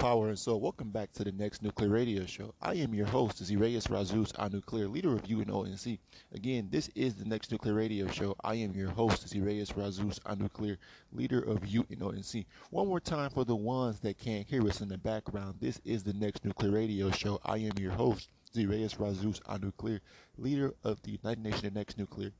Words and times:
power, 0.00 0.28
and 0.30 0.38
soul. 0.38 0.58
Welcome 0.58 0.88
back 0.88 1.12
to 1.12 1.24
the 1.24 1.32
next 1.32 1.62
Nuclear 1.62 1.90
Radio 1.90 2.24
Show. 2.24 2.54
I 2.62 2.72
am 2.76 2.94
your 2.94 3.04
host, 3.04 3.36
Zirayas 3.44 3.86
Razus, 3.88 4.32
a 4.38 4.48
nuclear 4.48 4.88
leader 4.88 5.12
of 5.12 5.24
UNONC. 5.24 5.98
Again, 6.32 6.68
this 6.70 6.88
is 6.94 7.16
the 7.16 7.26
next 7.26 7.52
Nuclear 7.52 7.74
Radio 7.74 8.08
Show. 8.08 8.34
I 8.42 8.54
am 8.54 8.72
your 8.72 8.88
host, 8.88 9.28
Zirayas 9.28 9.74
Razus, 9.74 10.18
a 10.24 10.34
nuclear 10.34 10.78
leader 11.12 11.42
of 11.42 11.60
UNONC. 11.60 12.46
One 12.70 12.88
more 12.88 12.98
time 12.98 13.28
for 13.28 13.44
the 13.44 13.54
ones 13.54 14.00
that 14.00 14.16
can't 14.16 14.46
hear 14.46 14.66
us 14.66 14.80
in 14.80 14.88
the 14.88 14.96
background. 14.96 15.56
This 15.60 15.78
is 15.84 16.02
the 16.02 16.14
next 16.14 16.46
Nuclear 16.46 16.72
Radio 16.72 17.10
Show. 17.10 17.38
I 17.44 17.58
am 17.58 17.76
your 17.78 17.92
host, 17.92 18.30
Zirayas 18.54 18.96
Razus, 18.96 19.38
a 19.50 19.58
nuclear 19.58 20.00
leader 20.38 20.72
of 20.82 21.02
the 21.02 21.10
United 21.22 21.42
Nations 21.42 21.62
the 21.62 21.70
Next 21.72 21.98
Nuclear. 21.98 22.32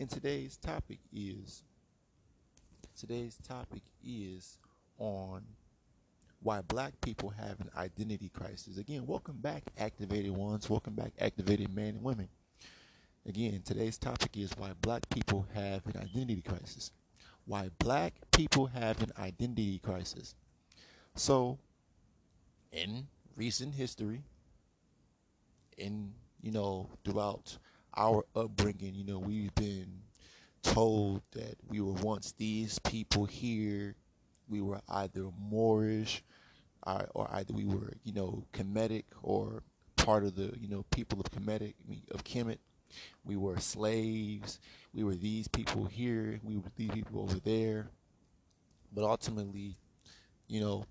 And 0.00 0.10
today's 0.10 0.56
topic 0.56 0.98
is 1.12 1.62
today's 2.98 3.38
topic 3.46 3.82
is 4.02 4.58
on 4.98 5.44
why 6.46 6.60
black 6.62 6.92
people 7.00 7.28
have 7.30 7.58
an 7.60 7.68
identity 7.76 8.28
crisis. 8.28 8.78
Again, 8.78 9.04
welcome 9.04 9.36
back, 9.38 9.64
activated 9.78 10.30
ones. 10.30 10.70
Welcome 10.70 10.94
back, 10.94 11.12
activated 11.18 11.74
men 11.74 11.96
and 11.96 12.02
women. 12.04 12.28
Again, 13.26 13.62
today's 13.64 13.98
topic 13.98 14.36
is 14.36 14.52
why 14.56 14.70
black 14.80 15.08
people 15.10 15.44
have 15.54 15.84
an 15.86 15.96
identity 16.00 16.42
crisis. 16.42 16.92
Why 17.46 17.70
black 17.80 18.14
people 18.30 18.66
have 18.66 19.02
an 19.02 19.10
identity 19.18 19.80
crisis. 19.80 20.36
So, 21.16 21.58
in 22.70 23.08
recent 23.36 23.74
history, 23.74 24.22
in, 25.76 26.12
you 26.40 26.52
know, 26.52 26.88
throughout 27.04 27.58
our 27.96 28.24
upbringing, 28.36 28.94
you 28.94 29.02
know, 29.02 29.18
we've 29.18 29.54
been 29.56 29.98
told 30.62 31.22
that 31.32 31.56
we 31.68 31.80
were 31.80 31.94
once 31.94 32.34
these 32.38 32.78
people 32.78 33.24
here. 33.24 33.96
We 34.48 34.60
were 34.60 34.80
either 34.88 35.24
Moorish, 35.50 36.22
or 37.14 37.28
either 37.32 37.52
we 37.52 37.64
were, 37.64 37.94
you 38.04 38.12
know, 38.12 38.44
Kemetic 38.52 39.04
or 39.22 39.62
part 39.96 40.24
of 40.24 40.36
the, 40.36 40.52
you 40.58 40.68
know, 40.68 40.84
people 40.90 41.20
of 41.20 41.30
Kemetic, 41.30 41.74
of 42.10 42.24
Kemet. 42.24 42.58
We 43.24 43.36
were 43.36 43.58
slaves. 43.58 44.60
We 44.94 45.02
were 45.02 45.14
these 45.16 45.48
people 45.48 45.84
here. 45.84 46.40
We 46.42 46.56
were 46.56 46.70
these 46.76 46.90
people 46.90 47.22
over 47.22 47.40
there. 47.40 47.88
But 48.92 49.04
ultimately, 49.04 49.76
you 50.46 50.60
know, 50.60 50.84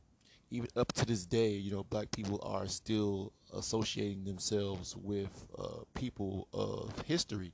even 0.51 0.69
up 0.75 0.91
to 0.93 1.05
this 1.05 1.25
day, 1.25 1.49
you 1.49 1.71
know, 1.71 1.83
black 1.83 2.11
people 2.11 2.39
are 2.43 2.67
still 2.67 3.33
associating 3.53 4.23
themselves 4.25 4.95
with 4.95 5.45
uh, 5.57 5.83
people 5.93 6.47
of 6.53 6.93
history, 7.05 7.53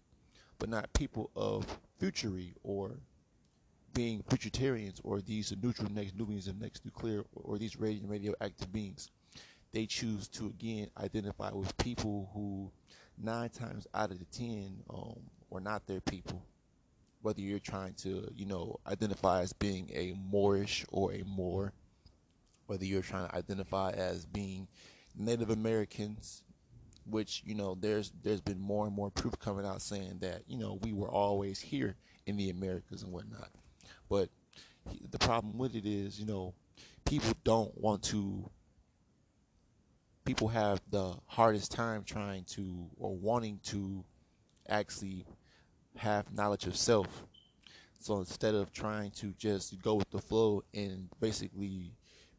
but 0.58 0.70
not 0.70 0.92
people 0.94 1.30
of 1.36 1.80
futury 2.00 2.56
or 2.64 2.98
being 3.94 4.24
futuritarians 4.24 5.00
or 5.04 5.22
these 5.22 5.54
neutral 5.62 5.92
next 5.92 6.18
Nubians 6.18 6.48
and 6.48 6.60
next 6.60 6.86
nuclear 6.86 7.24
or 7.34 7.58
these 7.58 7.78
radio 7.78 8.08
radioactive 8.08 8.72
beings. 8.72 9.10
They 9.72 9.86
choose 9.86 10.28
to 10.30 10.48
again 10.48 10.90
identify 10.98 11.52
with 11.52 11.76
people 11.78 12.30
who 12.34 12.72
nine 13.18 13.50
times 13.50 13.88
out 13.94 14.12
of 14.12 14.20
the 14.20 14.26
ten 14.26 14.84
um, 14.90 15.20
were 15.50 15.62
not 15.62 15.88
their 15.88 16.02
people. 16.02 16.44
Whether 17.22 17.42
you're 17.42 17.60
trying 17.60 17.94
to, 17.96 18.32
you 18.36 18.48
know, 18.48 18.80
identify 18.88 19.42
as 19.42 19.54
being 19.54 19.92
a 19.94 20.16
Moorish 20.18 20.86
or 20.92 21.14
a 21.14 21.24
Moor, 21.24 21.72
whether 22.66 22.84
you're 22.84 23.04
trying 23.04 23.30
to 23.30 23.36
identify 23.36 23.92
as 23.92 24.26
being 24.26 24.68
Native 25.16 25.52
Americans, 25.52 26.44
which 27.06 27.44
you 27.46 27.56
know 27.56 27.78
there's 27.80 28.12
there's 28.24 28.42
been 28.42 28.60
more 28.60 28.88
and 28.88 28.96
more 28.96 29.12
proof 29.12 29.38
coming 29.40 29.66
out 29.66 29.82
saying 29.82 30.18
that 30.22 30.44
you 30.48 30.58
know 30.58 30.80
we 30.82 30.94
were 30.94 31.10
always 31.10 31.60
here 31.60 31.96
in 32.26 32.38
the 32.38 32.50
Americas 32.50 33.04
and 33.04 33.12
whatnot. 33.12 33.50
But 34.12 34.28
the 35.10 35.18
problem 35.20 35.58
with 35.58 35.74
it 35.74 35.86
is, 35.86 36.20
you 36.20 36.26
know, 36.26 36.54
people 37.06 37.32
don't 37.46 37.72
want 37.80 38.04
to. 38.04 38.50
People 40.26 40.50
have 40.50 40.82
the 40.90 41.16
hardest 41.28 41.72
time 41.72 42.04
trying 42.04 42.44
to 42.56 42.90
or 43.00 43.16
wanting 43.16 43.62
to 43.68 44.04
actually 44.68 45.26
have 45.96 46.34
knowledge 46.34 46.68
of 46.68 46.76
self. 46.76 47.08
So 48.02 48.18
instead 48.18 48.54
of 48.54 48.74
trying 48.74 49.12
to 49.12 49.34
just 49.38 49.82
go 49.82 49.96
with 49.96 50.10
the 50.10 50.20
flow 50.20 50.62
and 50.74 51.08
basically 51.22 51.94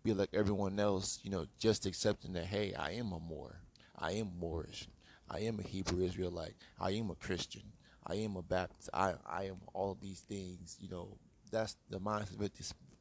be 0.04 0.12
like 0.12 0.28
everyone 0.34 0.78
else, 0.78 1.20
you 1.22 1.30
know, 1.30 1.46
just 1.58 1.86
accepting 1.86 2.34
that, 2.34 2.44
hey, 2.44 2.74
I 2.74 2.92
am 2.92 3.12
a 3.12 3.18
Moor, 3.18 3.56
I 3.98 4.12
am 4.12 4.30
Moorish, 4.38 4.88
I 5.30 5.38
am 5.40 5.58
a 5.58 5.62
Hebrew 5.62 6.04
Israelite, 6.04 6.54
I 6.78 6.90
am 6.90 7.08
a 7.10 7.14
Christian, 7.14 7.62
I 8.06 8.16
am 8.16 8.36
a 8.36 8.42
Baptist, 8.42 8.90
I, 8.92 9.14
I 9.24 9.44
am 9.44 9.60
all 9.72 9.96
these 10.00 10.20
things, 10.20 10.76
you 10.80 10.90
know, 10.90 11.16
that's 11.52 11.76
the 11.90 12.00
mindset 12.00 12.50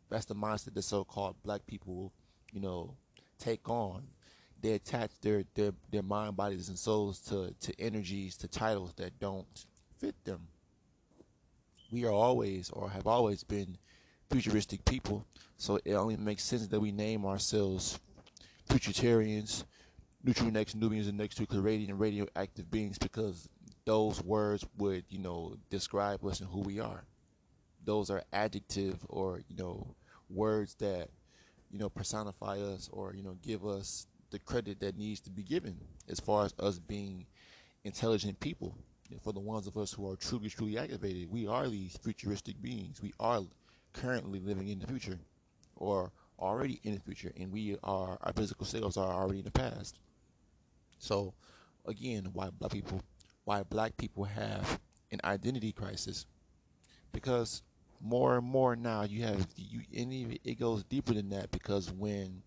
that's 0.10 0.25
the 0.25 0.36
mindset 0.36 0.74
that 0.74 0.81
so-called 0.84 1.36
black 1.43 1.65
people, 1.65 2.12
you 2.51 2.60
know, 2.60 2.96
take 3.39 3.67
on. 3.70 4.03
They 4.62 4.74
attach 4.74 5.12
their 5.22 5.43
their 5.55 5.72
their 5.89 6.03
mind, 6.03 6.36
bodies, 6.36 6.70
and 6.70 6.77
souls 6.77 7.20
to 7.22 7.55
to 7.62 7.81
energies, 7.81 8.38
to 8.38 8.48
titles 8.48 8.93
that 8.96 9.20
don't 9.20 9.48
fit 9.98 10.15
them. 10.25 10.48
We 11.91 12.05
are 12.05 12.12
always, 12.12 12.70
or 12.70 12.89
have 12.89 13.08
always 13.08 13.43
been, 13.43 13.77
futuristic 14.29 14.86
people. 14.86 15.25
So 15.58 15.79
it 15.84 15.93
only 15.93 16.15
makes 16.17 16.43
sense 16.43 16.67
that 16.67 16.79
we 16.79 16.91
name 16.91 17.25
ourselves 17.25 18.00
futuritarians, 18.70 19.65
neutral 20.24 20.51
next 20.51 20.75
Nubians, 20.75 21.08
and 21.08 21.17
next 21.17 21.36
to 21.36 21.48
and 21.50 22.00
radioactive 22.00 22.72
beings 22.72 22.98
because 22.98 23.50
those 23.86 24.24
words 24.24 24.65
would, 24.77 25.03
you 25.10 25.20
know, 25.20 25.58
describe 25.70 26.24
us 26.24 26.39
and 26.39 26.50
who 26.50 26.62
we 26.62 26.79
are 26.79 27.03
those 27.86 28.10
are 28.10 28.24
adjective 28.34 29.06
or 29.10 29.42
you 29.48 29.56
know 29.56 29.96
words 30.30 30.76
that 30.76 31.10
you 31.72 31.80
know 31.80 31.90
personify 31.90 32.60
us 32.60 32.90
or 32.92 33.14
you 33.16 33.24
know 33.24 33.38
give 33.42 33.66
us 33.66 34.08
the 34.32 34.40
credit 34.40 34.80
that 34.80 34.98
needs 34.98 35.20
to 35.20 35.30
be 35.30 35.44
given 35.44 35.78
as 36.10 36.20
far 36.20 36.46
as 36.46 36.54
us 36.60 36.80
being 36.80 37.26
intelligent 37.84 38.40
people. 38.40 38.76
For 39.22 39.34
the 39.34 39.42
ones 39.42 39.68
of 39.68 39.76
us 39.76 39.92
who 39.92 40.10
are 40.10 40.16
truly 40.16 40.50
truly 40.50 40.78
activated 40.78 41.30
we 41.30 41.46
are 41.46 41.68
these 41.68 41.98
futuristic 42.02 42.62
beings. 42.62 43.02
We 43.02 43.14
are 43.20 43.42
currently 43.94 44.40
living 44.40 44.70
in 44.70 44.80
the 44.80 44.88
future 44.88 45.20
or 45.76 46.12
already 46.40 46.80
in 46.84 46.94
the 46.94 47.00
future 47.02 47.32
and 47.38 47.52
we 47.52 47.76
are 47.84 48.18
our 48.22 48.34
physical 48.34 48.66
selves 48.66 48.96
are 48.96 49.12
already 49.12 49.40
in 49.40 49.46
the 49.46 49.52
past. 49.52 50.00
So 50.98 51.34
again 51.86 52.30
why 52.32 52.52
black 52.52 52.72
people 52.72 53.02
why 53.44 53.64
black 53.64 53.98
people 53.98 54.24
have 54.24 54.80
an 55.12 55.20
identity 55.26 55.74
crisis? 55.74 56.26
Because 57.12 57.64
more 58.01 58.38
and 58.38 58.46
more 58.46 58.75
now 58.75 59.03
you 59.03 59.24
have 59.24 59.48
you 59.55 59.81
and 59.96 60.13
even 60.13 60.38
it 60.43 60.60
goes 60.60 60.84
deeper 60.84 61.13
than 61.13 61.29
that 61.29 61.51
because 61.51 61.91
when 61.91 62.41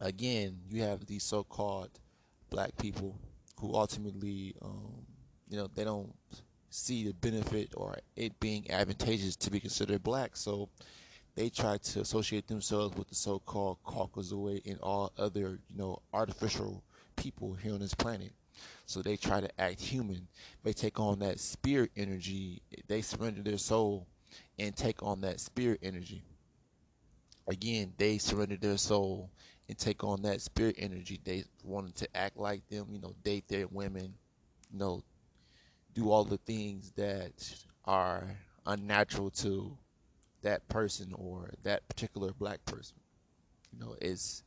again 0.00 0.58
you 0.68 0.82
have 0.82 1.06
these 1.06 1.22
so-called 1.22 1.90
black 2.50 2.76
people 2.76 3.18
who 3.60 3.74
ultimately 3.74 4.54
um, 4.60 5.06
you 5.48 5.56
know 5.56 5.68
they 5.74 5.84
don't 5.84 6.12
see 6.72 7.06
the 7.06 7.12
benefit 7.12 7.72
or 7.76 7.98
it 8.16 8.38
being 8.40 8.68
advantageous 8.70 9.36
to 9.36 9.50
be 9.50 9.60
considered 9.60 10.02
black. 10.02 10.36
So 10.36 10.68
they 11.34 11.48
try 11.48 11.78
to 11.78 12.00
associate 12.00 12.48
themselves 12.48 12.96
with 12.96 13.08
the 13.08 13.14
so-called 13.14 13.78
Caucasoid 13.84 14.66
and 14.66 14.78
all 14.80 15.12
other 15.18 15.60
you 15.70 15.76
know 15.76 16.02
artificial 16.12 16.82
people 17.16 17.54
here 17.54 17.74
on 17.74 17.80
this 17.80 17.94
planet 17.94 18.32
so 18.86 19.02
they 19.02 19.16
try 19.16 19.40
to 19.40 19.60
act 19.60 19.80
human. 19.80 20.28
They 20.62 20.72
take 20.72 21.00
on 21.00 21.18
that 21.20 21.40
spirit 21.40 21.90
energy. 21.96 22.62
They 22.88 23.02
surrender 23.02 23.42
their 23.42 23.58
soul 23.58 24.06
and 24.58 24.76
take 24.76 25.02
on 25.02 25.20
that 25.22 25.40
spirit 25.40 25.80
energy. 25.82 26.22
Again, 27.48 27.92
they 27.96 28.18
surrender 28.18 28.56
their 28.56 28.76
soul 28.78 29.30
and 29.68 29.76
take 29.76 30.04
on 30.04 30.22
that 30.22 30.40
spirit 30.40 30.76
energy. 30.78 31.20
They 31.24 31.44
wanted 31.64 31.96
to 31.96 32.16
act 32.16 32.36
like 32.36 32.68
them, 32.68 32.88
you 32.90 33.00
know, 33.00 33.14
date 33.24 33.48
their 33.48 33.66
women, 33.66 34.14
you 34.72 34.78
know, 34.78 35.02
do 35.94 36.10
all 36.10 36.24
the 36.24 36.38
things 36.38 36.92
that 36.96 37.32
are 37.84 38.36
unnatural 38.66 39.30
to 39.30 39.76
that 40.42 40.66
person 40.68 41.12
or 41.14 41.50
that 41.62 41.86
particular 41.88 42.32
black 42.32 42.64
person. 42.64 42.96
You 43.72 43.84
know, 43.84 43.96
it's 44.00 44.42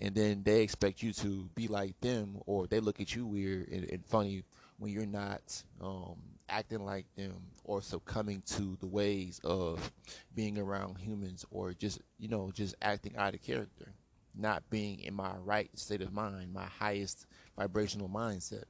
and 0.00 0.14
then 0.14 0.42
they 0.44 0.62
expect 0.62 1.02
you 1.02 1.12
to 1.12 1.48
be 1.54 1.68
like 1.68 2.00
them, 2.00 2.38
or 2.46 2.66
they 2.66 2.80
look 2.80 3.00
at 3.00 3.14
you 3.14 3.26
weird 3.26 3.68
and, 3.68 3.84
and 3.90 4.04
funny 4.06 4.42
when 4.78 4.90
you're 4.92 5.04
not 5.04 5.62
um, 5.82 6.16
acting 6.48 6.86
like 6.86 7.04
them 7.16 7.34
or 7.64 7.82
succumbing 7.82 8.42
to 8.46 8.78
the 8.80 8.86
ways 8.86 9.40
of 9.44 9.92
being 10.34 10.58
around 10.58 10.96
humans, 10.96 11.44
or 11.50 11.72
just 11.72 12.00
you 12.18 12.28
know 12.28 12.50
just 12.52 12.74
acting 12.80 13.14
out 13.16 13.34
of 13.34 13.42
character, 13.42 13.92
not 14.34 14.62
being 14.70 15.00
in 15.00 15.14
my 15.14 15.36
right 15.44 15.70
state 15.78 16.00
of 16.00 16.12
mind, 16.12 16.52
my 16.52 16.64
highest 16.64 17.26
vibrational 17.56 18.08
mindset. 18.08 18.64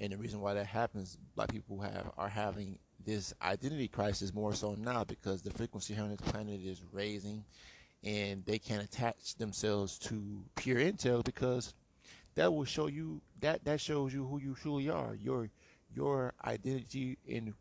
And 0.00 0.12
the 0.12 0.16
reason 0.16 0.40
why 0.40 0.54
that 0.54 0.66
happens, 0.66 1.18
black 1.36 1.52
people 1.52 1.80
have 1.80 2.10
are 2.16 2.28
having 2.28 2.78
this 3.04 3.34
identity 3.42 3.88
crisis 3.88 4.32
more 4.32 4.54
so 4.54 4.74
now 4.74 5.04
because 5.04 5.42
the 5.42 5.50
frequency 5.50 5.94
here 5.94 6.02
on 6.02 6.10
this 6.10 6.20
planet 6.20 6.60
is 6.64 6.82
raising 6.92 7.44
and 8.04 8.44
they 8.44 8.58
can 8.58 8.80
attach 8.80 9.36
themselves 9.36 9.98
to 9.98 10.44
pure 10.56 10.78
intel 10.78 11.24
because 11.24 11.74
that 12.34 12.52
will 12.52 12.64
show 12.64 12.86
you 12.86 13.20
that 13.40 13.64
that 13.64 13.80
shows 13.80 14.12
you 14.12 14.26
who 14.26 14.40
you 14.40 14.54
truly 14.54 14.88
are. 14.88 15.14
Your 15.14 15.50
your 15.94 16.32
identity 16.44 17.18
and 17.30 17.52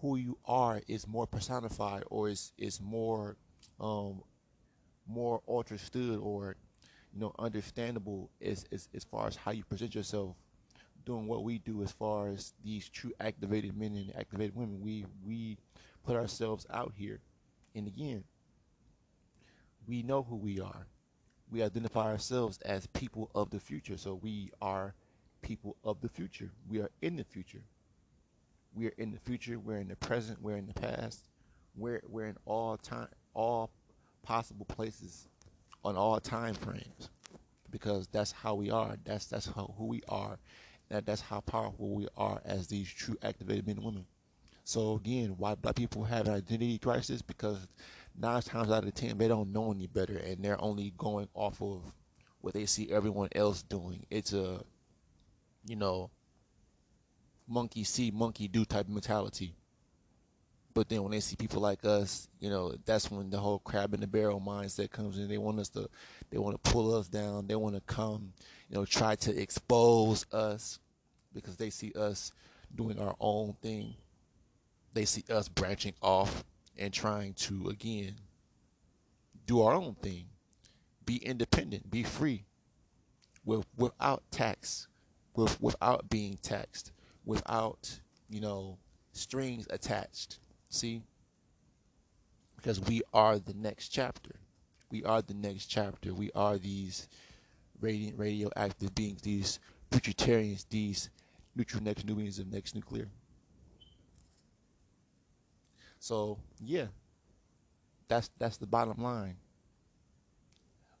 who 0.00 0.16
you 0.16 0.38
are 0.44 0.80
is 0.88 1.06
more 1.06 1.26
personified 1.26 2.04
or 2.10 2.28
is 2.28 2.52
is 2.58 2.80
more 2.80 3.36
um, 3.80 4.22
more 5.06 5.40
understood 5.48 6.18
or 6.20 6.56
you 7.14 7.20
know 7.20 7.34
understandable 7.38 8.30
as, 8.42 8.64
as 8.72 8.88
as 8.94 9.04
far 9.04 9.26
as 9.26 9.36
how 9.36 9.50
you 9.50 9.64
present 9.64 9.94
yourself 9.94 10.36
doing 11.04 11.26
what 11.26 11.42
we 11.42 11.58
do 11.58 11.82
as 11.82 11.92
far 11.92 12.28
as 12.28 12.52
these 12.64 12.88
true 12.88 13.12
activated 13.20 13.76
men 13.76 13.94
and 13.94 14.14
activated 14.16 14.54
women 14.54 14.80
we 14.80 15.06
we 15.24 15.56
put 16.04 16.16
ourselves 16.16 16.66
out 16.70 16.92
here 16.96 17.20
and 17.74 17.86
again 17.86 18.22
we 19.88 20.02
know 20.04 20.22
who 20.24 20.36
we 20.36 20.60
are 20.60 20.86
we 21.50 21.62
identify 21.62 22.10
ourselves 22.12 22.58
as 22.66 22.86
people 22.88 23.30
of 23.34 23.50
the 23.50 23.60
future 23.60 23.98
so 23.98 24.14
we 24.22 24.52
are 24.62 24.94
people 25.42 25.76
of 25.84 26.00
the 26.02 26.10
future 26.10 26.50
we 26.68 26.80
are 26.80 26.90
in 27.02 27.16
the 27.16 27.24
future 27.24 27.62
we 28.74 28.86
are 28.86 28.94
in 28.98 29.12
the 29.12 29.18
future 29.18 29.58
we're 29.58 29.78
in 29.78 29.88
the 29.88 29.96
present 29.96 30.40
we're 30.42 30.56
in 30.56 30.66
the 30.66 30.74
past 30.74 31.28
we're 31.76 32.02
we're 32.08 32.26
in 32.26 32.36
all 32.46 32.76
time 32.76 33.08
all 33.34 33.70
possible 34.22 34.66
places 34.66 35.28
on 35.84 35.96
all 35.96 36.20
time 36.20 36.54
frames 36.54 37.10
because 37.70 38.08
that's 38.08 38.32
how 38.32 38.54
we 38.54 38.70
are. 38.70 38.96
That's 39.04 39.26
that's 39.26 39.46
how, 39.46 39.74
who 39.78 39.86
we 39.86 40.02
are. 40.08 40.38
That 40.90 41.06
that's 41.06 41.20
how 41.22 41.40
powerful 41.40 41.94
we 41.94 42.08
are 42.16 42.40
as 42.44 42.66
these 42.68 42.92
true 42.92 43.16
activated 43.22 43.66
men 43.66 43.76
and 43.76 43.84
women. 43.86 44.06
So 44.64 44.94
again, 44.96 45.34
why 45.38 45.54
black 45.54 45.76
people 45.76 46.04
have 46.04 46.28
an 46.28 46.34
identity 46.34 46.78
crisis? 46.78 47.22
Because 47.22 47.66
nine 48.20 48.42
times 48.42 48.70
out 48.70 48.84
of 48.84 48.94
ten 48.94 49.16
they 49.18 49.28
don't 49.28 49.52
know 49.52 49.70
any 49.72 49.86
better 49.86 50.16
and 50.16 50.44
they're 50.44 50.60
only 50.60 50.92
going 50.98 51.28
off 51.34 51.62
of 51.62 51.92
what 52.40 52.54
they 52.54 52.66
see 52.66 52.90
everyone 52.90 53.28
else 53.34 53.62
doing. 53.62 54.04
It's 54.10 54.32
a 54.32 54.62
you 55.66 55.76
know 55.76 56.10
monkey 57.48 57.84
see, 57.84 58.10
monkey 58.10 58.46
do 58.46 58.64
type 58.64 58.88
mentality. 58.88 59.54
But 60.74 60.88
then 60.88 61.02
when 61.02 61.10
they 61.10 61.20
see 61.20 61.34
people 61.34 61.60
like 61.60 61.84
us, 61.84 62.28
you 62.38 62.50
know, 62.50 62.74
that's 62.84 63.10
when 63.10 63.30
the 63.30 63.38
whole 63.38 63.58
crab 63.58 63.94
in 63.94 64.00
the 64.00 64.06
barrel 64.06 64.40
mindset 64.40 64.90
comes 64.90 65.18
in. 65.18 65.28
They 65.28 65.38
want 65.38 65.58
us 65.58 65.70
to, 65.70 65.88
they 66.30 66.38
want 66.38 66.62
to 66.62 66.70
pull 66.70 66.94
us 66.94 67.08
down. 67.08 67.48
They 67.48 67.56
want 67.56 67.74
to 67.74 67.80
come, 67.80 68.32
you 68.68 68.76
know, 68.76 68.84
try 68.84 69.16
to 69.16 69.36
expose 69.36 70.24
us 70.32 70.78
because 71.34 71.56
they 71.56 71.70
see 71.70 71.92
us 71.98 72.32
doing 72.74 73.00
our 73.00 73.16
own 73.18 73.56
thing. 73.60 73.94
They 74.92 75.04
see 75.04 75.24
us 75.30 75.48
branching 75.48 75.94
off 76.00 76.44
and 76.78 76.92
trying 76.92 77.34
to 77.34 77.68
again 77.68 78.16
do 79.46 79.62
our 79.62 79.74
own 79.74 79.94
thing, 80.02 80.26
be 81.04 81.16
independent, 81.16 81.90
be 81.90 82.02
free, 82.02 82.44
with, 83.44 83.66
without 83.76 84.22
tax, 84.30 84.88
with, 85.34 85.60
without 85.60 86.08
being 86.10 86.38
taxed, 86.42 86.92
without 87.24 88.00
you 88.28 88.40
know 88.40 88.78
strings 89.12 89.66
attached. 89.70 90.38
See? 90.68 91.02
Because 92.56 92.80
we 92.80 93.02
are 93.14 93.38
the 93.38 93.54
next 93.54 93.88
chapter. 93.88 94.32
We 94.90 95.04
are 95.04 95.22
the 95.22 95.34
next 95.34 95.66
chapter. 95.66 96.12
We 96.12 96.30
are 96.34 96.58
these 96.58 97.08
radiant, 97.80 98.18
radioactive 98.18 98.94
beings, 98.94 99.22
these 99.22 99.60
futuritarians, 99.90 100.66
these 100.68 101.10
neutral 101.54 101.82
next 101.82 102.04
Nubians 102.06 102.38
of 102.38 102.52
next 102.52 102.74
nuclear. 102.74 103.08
So 105.98 106.38
yeah, 106.60 106.86
that's 108.08 108.30
that's 108.38 108.56
the 108.56 108.66
bottom 108.66 109.02
line. 109.02 109.36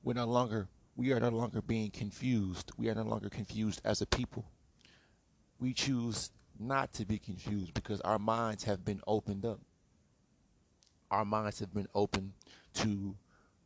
We're 0.02 0.14
no 0.14 0.26
longer 0.26 0.68
we 0.96 1.12
are 1.12 1.20
no 1.20 1.28
longer 1.30 1.62
being 1.62 1.90
confused. 1.90 2.72
We 2.76 2.88
are 2.88 2.94
no 2.94 3.04
longer 3.04 3.28
confused 3.28 3.80
as 3.84 4.02
a 4.02 4.06
people. 4.06 4.44
We 5.60 5.72
choose 5.72 6.30
not 6.58 6.92
to 6.94 7.06
be 7.06 7.18
confused 7.18 7.74
because 7.74 8.00
our 8.00 8.18
minds 8.18 8.64
have 8.64 8.84
been 8.84 9.00
opened 9.06 9.46
up. 9.46 9.60
Our 11.10 11.24
minds 11.24 11.60
have 11.60 11.72
been 11.72 11.88
open 11.94 12.32
to 12.74 13.14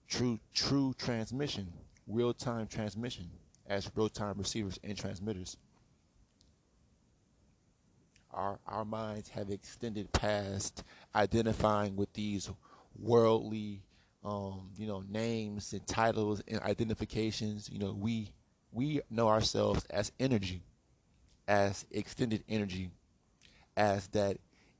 true 0.09 0.39
true 0.53 0.95
transmission, 0.99 1.73
real 2.07 2.35
time 2.35 2.67
transmission 2.67 3.31
as 3.67 3.91
real 3.95 4.09
time 4.09 4.35
receivers 4.37 4.79
and 4.85 4.97
transmitters. 4.97 5.57
Our 8.33 8.59
our 8.67 8.85
minds 8.85 9.29
have 9.31 9.51
extended 9.51 10.13
past 10.13 10.83
identifying 11.15 11.97
with 11.97 12.13
these 12.15 12.51
worldly 12.99 13.83
um, 14.25 14.71
you 14.77 14.87
know, 14.87 15.03
names 15.09 15.73
and 15.73 15.87
titles 15.87 16.43
and 16.47 16.61
identifications. 16.61 17.69
You 17.71 17.79
know, 17.79 17.97
we 17.99 18.31
we 18.73 19.01
know 19.11 19.29
ourselves 19.29 19.85
as 19.91 20.13
energy 20.21 20.63
as 21.49 21.85
extended 21.91 22.45
energy, 22.49 22.91
as 23.77 24.09
that 24.09 24.39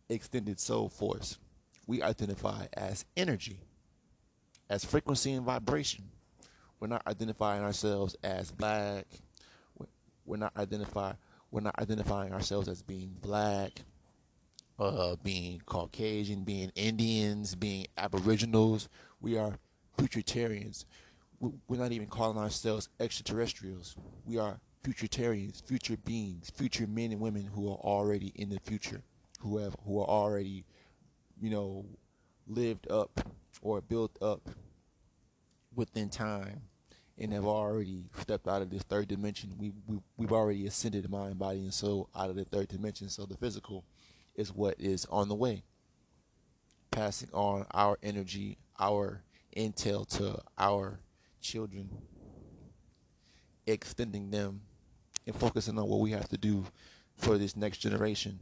extended 0.09 0.61
soul 0.61 0.89
force. 0.89 1.39
We 1.87 2.03
identify 2.03 2.67
as 2.73 3.05
energy, 3.17 3.61
as 4.71 4.85
frequency 4.85 5.33
and 5.33 5.45
vibration. 5.45 6.05
We're 6.79 6.89
not 6.89 7.07
identifying 7.07 7.63
ourselves 7.63 8.17
as 8.23 8.51
black. 8.51 9.07
We're 10.25 10.37
not 10.37 10.57
identify. 10.57 11.13
We're 11.53 11.61
not 11.61 11.79
identifying 11.79 12.33
ourselves 12.33 12.67
as 12.67 12.81
being 12.81 13.15
black, 13.21 13.83
uh, 14.79 15.17
being 15.23 15.61
Caucasian, 15.67 16.45
being 16.45 16.73
Indians, 16.75 17.55
being 17.55 17.87
Aboriginals. 17.99 18.89
We 19.21 19.37
are 19.37 19.59
futuritarians. 19.99 20.87
We're 21.41 21.77
not 21.77 21.93
even 21.93 22.07
calling 22.07 22.39
ourselves 22.39 22.89
extraterrestrials. 22.99 23.97
We 24.25 24.39
are 24.39 24.61
futuritarians, 24.83 25.63
future 25.63 25.99
beings, 25.99 26.49
future 26.49 26.87
men 26.87 27.13
and 27.13 27.21
women 27.21 27.45
who 27.45 27.71
are 27.71 27.77
already 27.77 28.33
in 28.35 28.49
the 28.49 28.59
future, 28.61 29.03
who 29.41 29.59
have 29.59 29.77
who 29.85 30.01
are 30.01 30.09
already, 30.09 30.65
you 31.39 31.51
know, 31.51 31.85
lived 32.47 32.91
up 32.91 33.21
or 33.61 33.83
built 33.83 34.17
up 34.23 34.49
within 35.75 36.09
time 36.09 36.63
and 37.19 37.33
have 37.33 37.47
already 37.47 38.05
stepped 38.19 38.49
out 38.49 38.63
of 38.63 38.71
this 38.71 38.83
third 38.83 39.09
dimension. 39.09 39.55
We, 39.59 39.73
we 39.87 39.99
we've 40.17 40.33
already 40.33 40.67
ascended 40.67 41.09
mind, 41.11 41.39
body, 41.39 41.61
and 41.61 41.75
soul 41.75 42.09
out 42.15 42.31
of 42.31 42.37
the 42.37 42.45
third 42.45 42.69
dimension. 42.69 43.09
So 43.09 43.27
the 43.27 43.37
physical 43.37 43.85
is 44.35 44.53
what 44.53 44.77
is 44.79 45.07
on 45.07 45.29
the 45.29 45.35
way. 45.35 45.63
Passing 46.91 47.29
on 47.33 47.67
our 47.73 47.99
energy, 48.03 48.59
our 48.79 49.23
intel 49.57 50.07
to 50.19 50.41
our 50.59 51.01
children, 51.41 51.91
extending 53.67 54.31
them 54.31 54.63
and 55.27 55.37
focusing 55.37 55.79
on 55.79 55.89
what 55.89 56.01
we 56.01 56.11
have 56.11 56.29
to 56.29 56.39
do 56.39 56.65
for 57.17 57.39
this 57.39 57.57
next 57.57 57.79
generation. 57.79 58.39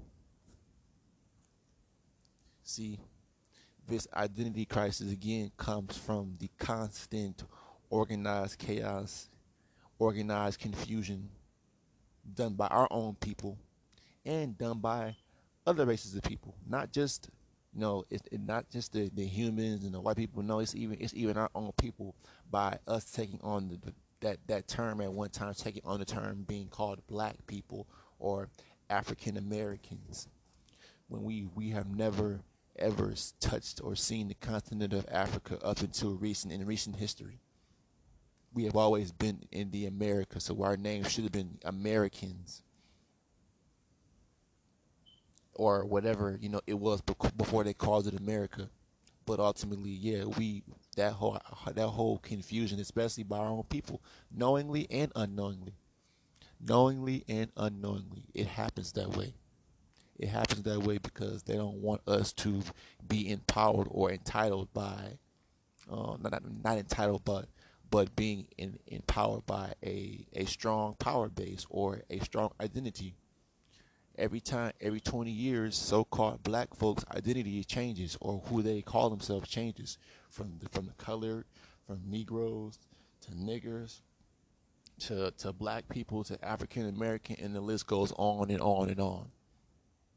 See, 2.63 3.01
this 3.89 4.07
identity 4.15 4.65
crisis 4.65 5.13
again 5.13 5.51
comes 5.57 5.97
from 5.97 6.37
the 6.39 6.49
constant 6.59 7.43
organized 7.91 8.59
chaos, 8.59 9.29
organized 9.99 10.61
confusion 10.61 11.29
done 12.35 12.55
by 12.55 12.67
our 12.69 12.89
own 12.91 13.15
people 13.17 13.59
and 14.25 14.57
done 14.57 14.79
by 14.79 15.17
other 15.67 15.85
races 15.85 16.15
of 16.15 16.23
people, 16.23 16.55
not 16.69 16.93
just 16.93 17.29
you 17.75 17.81
know, 17.81 18.05
it's 18.11 18.27
it 18.33 18.41
not 18.41 18.69
just 18.71 18.93
the, 18.93 19.11
the 19.15 19.25
humans 19.25 19.85
and 19.85 19.95
the 19.95 20.01
white 20.01 20.17
people. 20.17 20.43
No, 20.43 20.59
it's 20.59 20.75
even 20.75 20.97
it's 21.01 21.15
even 21.15 21.37
our 21.37 21.51
own 21.55 21.71
people 21.77 22.15
by 22.51 22.79
us 22.89 23.05
taking 23.05 23.41
on 23.43 23.69
the, 23.69 23.93
that 24.21 24.39
that 24.49 24.69
term 24.69 25.01
at 25.01 25.13
one 25.13 25.31
time 25.31 25.55
taking 25.55 25.83
on 25.85 25.99
the 26.01 26.05
term 26.05 26.45
being 26.49 26.69
called 26.69 27.01
black 27.07 27.37
people 27.47 27.87
or 28.19 28.49
African 28.89 29.37
Americans 29.37 30.29
when 31.09 31.23
we 31.23 31.47
we 31.55 31.71
have 31.71 31.95
never 31.95 32.41
ever 32.77 33.15
touched 33.41 33.81
or 33.85 33.95
seen 33.95 34.29
the 34.29 34.35
continent 34.35 34.93
of 34.93 35.07
Africa 35.11 35.59
up 35.63 35.81
until 35.81 36.15
recent 36.15 36.53
in 36.53 36.67
recent 36.67 36.97
history. 36.97 37.39
We 38.53 38.65
have 38.65 38.77
always 38.77 39.13
been 39.13 39.45
in 39.53 39.71
the 39.71 39.87
America, 39.87 40.41
so 40.41 40.63
our 40.63 40.77
name 40.77 41.05
should 41.05 41.25
have 41.25 41.33
been 41.33 41.59
Americans 41.65 42.63
or 45.55 45.85
whatever 45.85 46.39
you 46.41 46.49
know 46.49 46.61
it 46.67 46.79
was 46.79 47.03
before 47.37 47.65
they 47.65 47.75
called 47.75 48.07
it 48.07 48.19
America. 48.19 48.71
But 49.27 49.39
ultimately, 49.39 49.91
yeah, 49.91 50.25
we 50.25 50.65
that 50.97 51.13
whole 51.13 51.39
that 51.73 51.89
whole 51.89 52.19
confusion, 52.19 52.81
especially 52.81 53.25
by 53.25 53.39
our 53.39 53.49
own 53.49 53.65
people, 53.65 54.03
knowingly 54.35 54.87
and 54.91 55.13
unknowingly, 55.15 55.75
knowingly 56.61 57.25
and 57.29 57.53
unknowingly, 57.57 58.25
it 58.35 58.47
happens 58.47 58.93
that 58.93 59.17
way. 59.17 59.35
It 60.19 60.29
happens 60.29 60.63
that 60.65 60.81
way 60.81 60.99
because 60.99 61.45
they 61.45 61.55
don't 61.55 61.81
want 61.81 62.03
us 62.07 62.33
to 62.35 62.63
be 63.07 63.31
empowered 63.31 63.87
or 63.91 64.11
entitled 64.11 64.73
by, 64.73 65.19
uh, 65.91 66.17
not 66.21 66.43
not 66.65 66.79
entitled, 66.79 67.25
but 67.25 67.47
but 67.91 68.15
being 68.17 68.47
in, 68.57 68.79
empowered 68.87 69.47
by 69.47 69.75
a 69.85 70.27
a 70.35 70.45
strong 70.47 70.95
power 70.99 71.29
base 71.29 71.67
or 71.71 72.03
a 72.11 72.19
strong 72.21 72.51
identity 72.61 73.17
every 74.17 74.41
time, 74.41 74.73
every 74.81 75.01
20 75.01 75.31
years, 75.31 75.75
so-called 75.77 76.43
black 76.43 76.75
folks' 76.75 77.05
identity 77.15 77.65
changes 77.65 78.17
or 78.21 78.43
who 78.47 78.63
they 78.63 78.83
call 78.83 79.09
themselves 79.09 79.49
changes 79.49 79.99
from 80.29 80.59
the, 80.61 80.69
from 80.69 80.87
the 80.87 80.93
colored, 80.93 81.45
from 81.87 82.03
Negroes 82.07 82.79
to 83.23 83.31
niggers 83.33 84.01
to 85.01 85.31
to 85.39 85.53
black 85.53 85.89
people 85.89 86.23
to 86.25 86.43
African 86.45 86.89
American, 86.89 87.37
and 87.41 87.55
the 87.55 87.61
list 87.61 87.87
goes 87.87 88.13
on 88.17 88.51
and 88.51 88.61
on 88.61 88.91
and 88.91 89.01
on. 89.01 89.31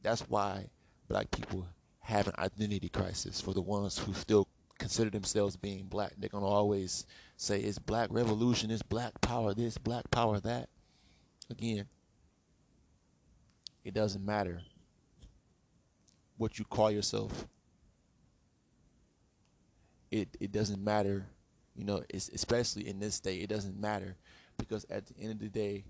That's 0.02 0.22
why 0.22 0.70
black 1.08 1.32
people 1.32 1.68
have 2.00 2.28
an 2.28 2.34
identity 2.38 2.90
crisis 2.90 3.40
for 3.40 3.54
the 3.54 3.62
ones 3.62 3.98
who 3.98 4.14
still 4.14 4.48
consider 4.80 5.10
themselves 5.10 5.56
being 5.56 5.86
black. 5.86 6.14
They're 6.18 6.30
gonna 6.30 6.46
always 6.46 7.06
say 7.38 7.60
it's 7.62 7.80
black 7.80 8.10
revolution, 8.12 8.72
it's 8.72 8.82
black 8.82 9.20
power 9.22 9.54
this, 9.54 9.78
black 9.78 10.10
power 10.12 10.40
that. 10.42 10.70
Again, 11.50 11.88
it 13.84 13.94
doesn't 13.94 14.26
matter 14.26 14.62
what 16.38 16.58
you 16.58 16.66
call 16.66 16.92
yourself. 16.92 17.48
It 20.12 20.30
it 20.40 20.52
doesn't 20.52 20.84
matter, 20.84 21.26
you 21.76 21.86
know, 21.86 22.04
especially 22.14 22.88
in 22.88 23.00
this 23.00 23.16
state, 23.16 23.42
it 23.42 23.50
doesn't 23.50 23.80
matter 23.80 24.16
because 24.58 24.86
at 24.90 25.08
the 25.08 25.20
end 25.20 25.32
of 25.32 25.40
the 25.40 25.50
day, 25.50 25.84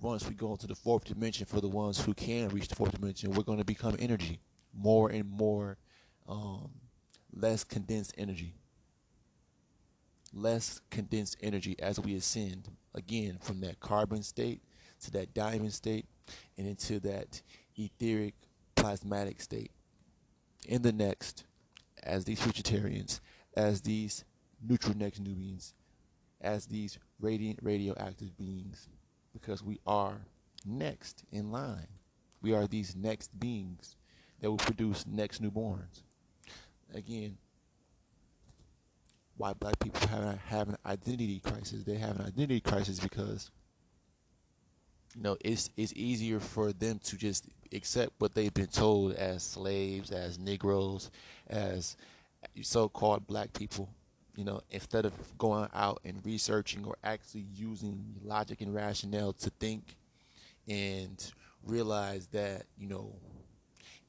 once 0.00 0.26
we 0.26 0.34
go 0.34 0.52
into 0.52 0.66
the 0.66 0.74
fourth 0.74 1.04
dimension 1.04 1.46
for 1.46 1.60
the 1.60 1.68
ones 1.68 2.00
who 2.00 2.14
can 2.14 2.48
reach 2.48 2.68
the 2.68 2.74
fourth 2.74 2.92
dimension, 2.92 3.32
we're 3.32 3.42
going 3.42 3.58
to 3.58 3.64
become 3.64 3.96
energy, 3.98 4.40
more 4.74 5.10
and 5.10 5.28
more, 5.30 5.76
um, 6.28 6.70
less 7.32 7.64
condensed 7.64 8.14
energy, 8.18 8.54
less 10.32 10.80
condensed 10.90 11.36
energy 11.42 11.76
as 11.80 11.98
we 12.00 12.14
ascend 12.14 12.68
again 12.94 13.38
from 13.40 13.60
that 13.60 13.80
carbon 13.80 14.22
state 14.22 14.62
to 15.02 15.10
that 15.10 15.34
diamond 15.34 15.72
state 15.72 16.06
and 16.58 16.66
into 16.66 17.00
that 17.00 17.40
etheric 17.76 18.34
plasmatic 18.76 19.40
state. 19.40 19.70
In 20.66 20.82
the 20.82 20.92
next, 20.92 21.44
as 22.02 22.24
these 22.24 22.40
futuritarians, 22.40 23.20
as 23.56 23.80
these 23.80 24.24
neutral 24.66 24.96
next 24.96 25.20
Nubians, 25.20 25.74
as 26.40 26.66
these 26.66 26.98
radiant 27.20 27.58
radioactive 27.62 28.36
beings, 28.36 28.88
because 29.32 29.62
we 29.62 29.78
are 29.86 30.20
next 30.64 31.24
in 31.32 31.50
line. 31.50 31.86
We 32.42 32.54
are 32.54 32.66
these 32.66 32.96
next 32.96 33.38
beings 33.38 33.96
that 34.40 34.50
will 34.50 34.58
produce 34.58 35.06
next 35.06 35.42
newborns. 35.42 36.02
Again, 36.94 37.36
why 39.36 39.54
black 39.54 39.78
people 39.78 40.06
have, 40.08 40.38
have 40.38 40.68
an 40.68 40.76
identity 40.84 41.40
crisis. 41.40 41.82
They 41.82 41.96
have 41.96 42.20
an 42.20 42.26
identity 42.26 42.60
crisis 42.60 43.00
because 43.00 43.50
you 45.16 45.22
know 45.22 45.36
it's 45.40 45.70
it's 45.76 45.94
easier 45.96 46.38
for 46.40 46.72
them 46.72 47.00
to 47.04 47.16
just 47.16 47.46
accept 47.72 48.12
what 48.18 48.34
they've 48.34 48.52
been 48.52 48.66
told 48.66 49.14
as 49.14 49.42
slaves, 49.42 50.10
as 50.10 50.38
Negroes, 50.38 51.10
as 51.48 51.96
so-called 52.62 53.26
black 53.26 53.52
people. 53.54 53.88
You 54.36 54.44
know, 54.44 54.60
instead 54.70 55.06
of 55.06 55.12
going 55.38 55.68
out 55.74 56.00
and 56.04 56.24
researching 56.24 56.84
or 56.84 56.96
actually 57.02 57.46
using 57.54 58.16
logic 58.22 58.60
and 58.60 58.74
rationale 58.74 59.32
to 59.34 59.50
think 59.58 59.96
and 60.68 61.32
realize 61.64 62.26
that 62.28 62.64
you 62.78 62.88
know 62.88 63.14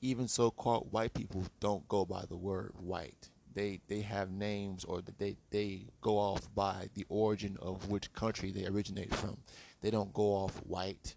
even 0.02 0.28
so-called 0.28 0.92
white 0.92 1.14
people 1.14 1.44
don't 1.60 1.88
go 1.88 2.06
by 2.06 2.26
the 2.28 2.38
word 2.38 2.74
white. 2.80 3.30
They 3.54 3.82
they 3.88 4.02
have 4.02 4.32
names 4.32 4.86
or 4.86 5.02
they 5.18 5.36
they 5.52 5.88
go 6.02 6.18
off 6.18 6.54
by 6.56 6.90
the 6.96 7.06
origin 7.10 7.58
of 7.62 7.90
which 7.90 8.14
country 8.14 8.52
they 8.52 8.66
originate 8.66 9.14
from. 9.16 9.38
They 9.82 9.92
don't 9.92 10.14
go 10.14 10.34
off 10.34 10.56
white. 10.66 11.16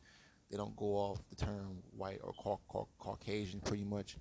They 0.50 0.56
don't 0.56 0.76
go 0.76 0.86
off 0.96 1.20
the 1.30 1.36
term 1.36 1.78
white 1.96 2.20
or 2.22 2.32
ca- 2.34 2.56
ca- 2.70 2.86
Caucasian, 2.98 3.60
pretty 3.60 3.84
much. 3.84 4.16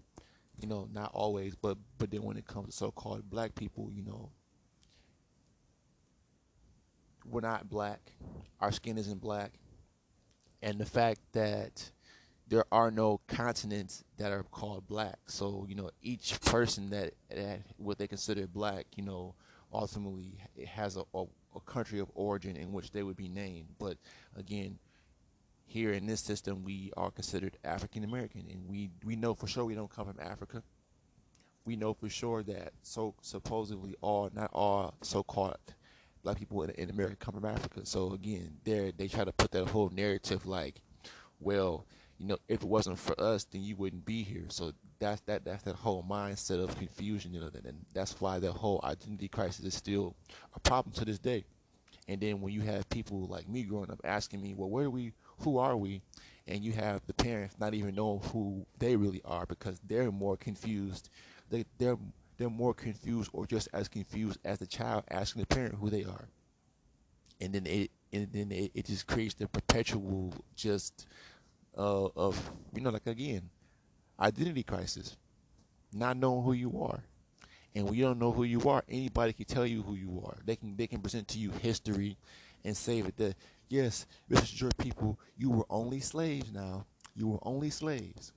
You 0.59 0.67
know, 0.67 0.87
not 0.93 1.11
always, 1.13 1.55
but 1.55 1.77
but 1.97 2.11
then 2.11 2.23
when 2.23 2.37
it 2.37 2.47
comes 2.47 2.67
to 2.67 2.73
so-called 2.73 3.29
black 3.29 3.55
people, 3.55 3.89
you 3.91 4.03
know, 4.03 4.31
we're 7.25 7.41
not 7.41 7.69
black. 7.69 8.13
Our 8.59 8.71
skin 8.71 8.97
isn't 8.97 9.21
black, 9.21 9.53
and 10.61 10.79
the 10.79 10.85
fact 10.85 11.19
that 11.33 11.91
there 12.53 12.65
are 12.71 12.91
no 12.91 13.19
continents 13.27 14.03
that 14.17 14.31
are 14.31 14.43
called 14.43 14.87
black. 14.87 15.17
So 15.25 15.65
you 15.67 15.73
know, 15.73 15.89
each 16.03 16.39
person 16.41 16.91
that, 16.91 17.15
that 17.31 17.61
what 17.77 17.97
they 17.97 18.05
consider 18.05 18.45
black, 18.45 18.85
you 18.95 19.03
know, 19.03 19.33
ultimately 19.73 20.37
it 20.55 20.67
has 20.67 20.95
a, 20.95 21.03
a, 21.15 21.23
a 21.55 21.59
country 21.65 21.97
of 21.97 22.11
origin 22.13 22.55
in 22.55 22.71
which 22.71 22.91
they 22.91 23.01
would 23.01 23.17
be 23.17 23.27
named. 23.27 23.69
But 23.79 23.97
again, 24.37 24.77
here 25.65 25.93
in 25.93 26.05
this 26.05 26.21
system, 26.21 26.63
we 26.63 26.91
are 26.95 27.09
considered 27.09 27.57
African 27.63 28.03
American, 28.03 28.45
and 28.51 28.69
we 28.69 28.91
we 29.03 29.15
know 29.15 29.33
for 29.33 29.47
sure 29.47 29.65
we 29.65 29.73
don't 29.73 29.89
come 29.89 30.05
from 30.05 30.19
Africa. 30.19 30.61
We 31.65 31.75
know 31.75 31.95
for 31.95 32.07
sure 32.07 32.43
that 32.43 32.73
so 32.83 33.15
supposedly 33.21 33.95
all 34.01 34.29
not 34.31 34.51
all 34.53 34.93
so-called 35.01 35.57
black 36.21 36.37
people 36.37 36.61
in, 36.61 36.69
in 36.71 36.91
America 36.91 37.15
come 37.15 37.33
from 37.33 37.45
Africa. 37.45 37.83
So 37.85 38.13
again, 38.13 38.57
there 38.63 38.91
they 38.91 39.07
try 39.07 39.23
to 39.23 39.31
put 39.31 39.49
that 39.53 39.69
whole 39.69 39.89
narrative 39.89 40.45
like, 40.45 40.81
well, 41.39 41.87
you 42.23 42.29
know, 42.29 42.37
if 42.47 42.61
it 42.61 42.67
wasn't 42.69 42.97
for 42.97 43.19
us, 43.19 43.43
then 43.43 43.61
you 43.61 43.75
wouldn't 43.75 44.05
be 44.05 44.23
here. 44.23 44.45
So 44.47 44.71
that's 44.97 45.19
that 45.21 45.43
that's 45.43 45.63
that 45.63 45.75
whole 45.75 46.05
mindset 46.09 46.63
of 46.63 46.77
confusion, 46.77 47.33
you 47.33 47.41
know, 47.41 47.49
and 47.53 47.85
that's 47.93 48.21
why 48.21 48.39
the 48.39 48.49
whole 48.49 48.79
identity 48.85 49.27
crisis 49.27 49.65
is 49.65 49.73
still 49.73 50.15
a 50.55 50.59
problem 50.61 50.93
to 50.93 51.03
this 51.03 51.19
day. 51.19 51.43
And 52.07 52.21
then 52.21 52.39
when 52.39 52.53
you 52.53 52.61
have 52.61 52.87
people 52.87 53.27
like 53.27 53.49
me 53.49 53.63
growing 53.63 53.91
up 53.91 53.99
asking 54.05 54.41
me, 54.41 54.53
well, 54.53 54.69
where 54.69 54.85
are 54.85 54.89
we? 54.89 55.11
Who 55.39 55.57
are 55.57 55.75
we? 55.75 56.01
And 56.47 56.63
you 56.63 56.71
have 56.71 57.05
the 57.07 57.13
parents 57.13 57.55
not 57.59 57.73
even 57.73 57.95
knowing 57.95 58.21
who 58.31 58.65
they 58.79 58.95
really 58.95 59.21
are 59.25 59.45
because 59.45 59.81
they're 59.85 60.09
more 60.09 60.37
confused. 60.37 61.09
They 61.49 61.65
they're 61.77 61.97
they're 62.37 62.49
more 62.49 62.73
confused 62.73 63.31
or 63.33 63.45
just 63.45 63.67
as 63.73 63.89
confused 63.89 64.39
as 64.45 64.59
the 64.59 64.67
child 64.67 65.03
asking 65.11 65.41
the 65.41 65.47
parent 65.47 65.75
who 65.75 65.89
they 65.89 66.05
are. 66.05 66.29
And 67.41 67.51
then 67.51 67.67
it 67.67 67.91
and 68.13 68.31
then 68.31 68.51
it, 68.53 68.71
it 68.73 68.85
just 68.85 69.07
creates 69.07 69.33
the 69.33 69.47
perpetual 69.49 70.33
just 70.55 71.05
uh, 71.77 72.07
of 72.15 72.51
you 72.75 72.81
know 72.81 72.89
like 72.89 73.07
again 73.07 73.49
identity 74.19 74.63
crisis 74.63 75.17
not 75.93 76.17
knowing 76.17 76.43
who 76.43 76.53
you 76.53 76.81
are. 76.83 77.03
And 77.75 77.85
when 77.85 77.95
you 77.95 78.03
don't 78.05 78.19
know 78.19 78.31
who 78.31 78.43
you 78.43 78.61
are 78.69 78.83
anybody 78.89 79.33
can 79.33 79.45
tell 79.45 79.65
you 79.65 79.81
who 79.83 79.95
you 79.95 80.23
are. 80.25 80.37
They 80.45 80.55
can 80.55 80.75
they 80.75 80.87
can 80.87 81.01
present 81.01 81.27
to 81.29 81.39
you 81.39 81.51
history 81.51 82.17
and 82.63 82.75
say 82.77 83.01
that 83.01 83.35
yes 83.69 84.05
this 84.29 84.43
is 84.43 84.61
your 84.61 84.71
people 84.77 85.19
you 85.37 85.49
were 85.49 85.65
only 85.69 85.99
slaves 85.99 86.51
now. 86.53 86.85
You 87.15 87.27
were 87.29 87.39
only 87.43 87.69
slaves. 87.69 88.33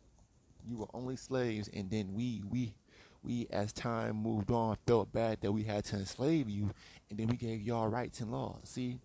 You 0.69 0.79
were 0.79 0.89
only 0.95 1.17
slaves. 1.17 1.69
And 1.73 1.91
then 1.91 2.15
we 2.15 2.43
we 2.51 2.75
we 3.23 3.47
as 3.51 3.73
time 3.73 4.17
moved 4.17 4.51
on 4.51 4.77
felt 4.87 5.13
bad 5.13 5.41
that 5.43 5.53
we 5.53 5.65
had 5.65 5.85
to 5.87 5.97
enslave 5.97 6.49
you. 6.49 6.71
And 7.11 7.19
then 7.19 7.29
we 7.29 7.37
gave 7.37 7.63
y'all 7.63 7.89
rights 7.89 8.21
and 8.21 8.33
laws. 8.33 8.61
See 8.65 8.99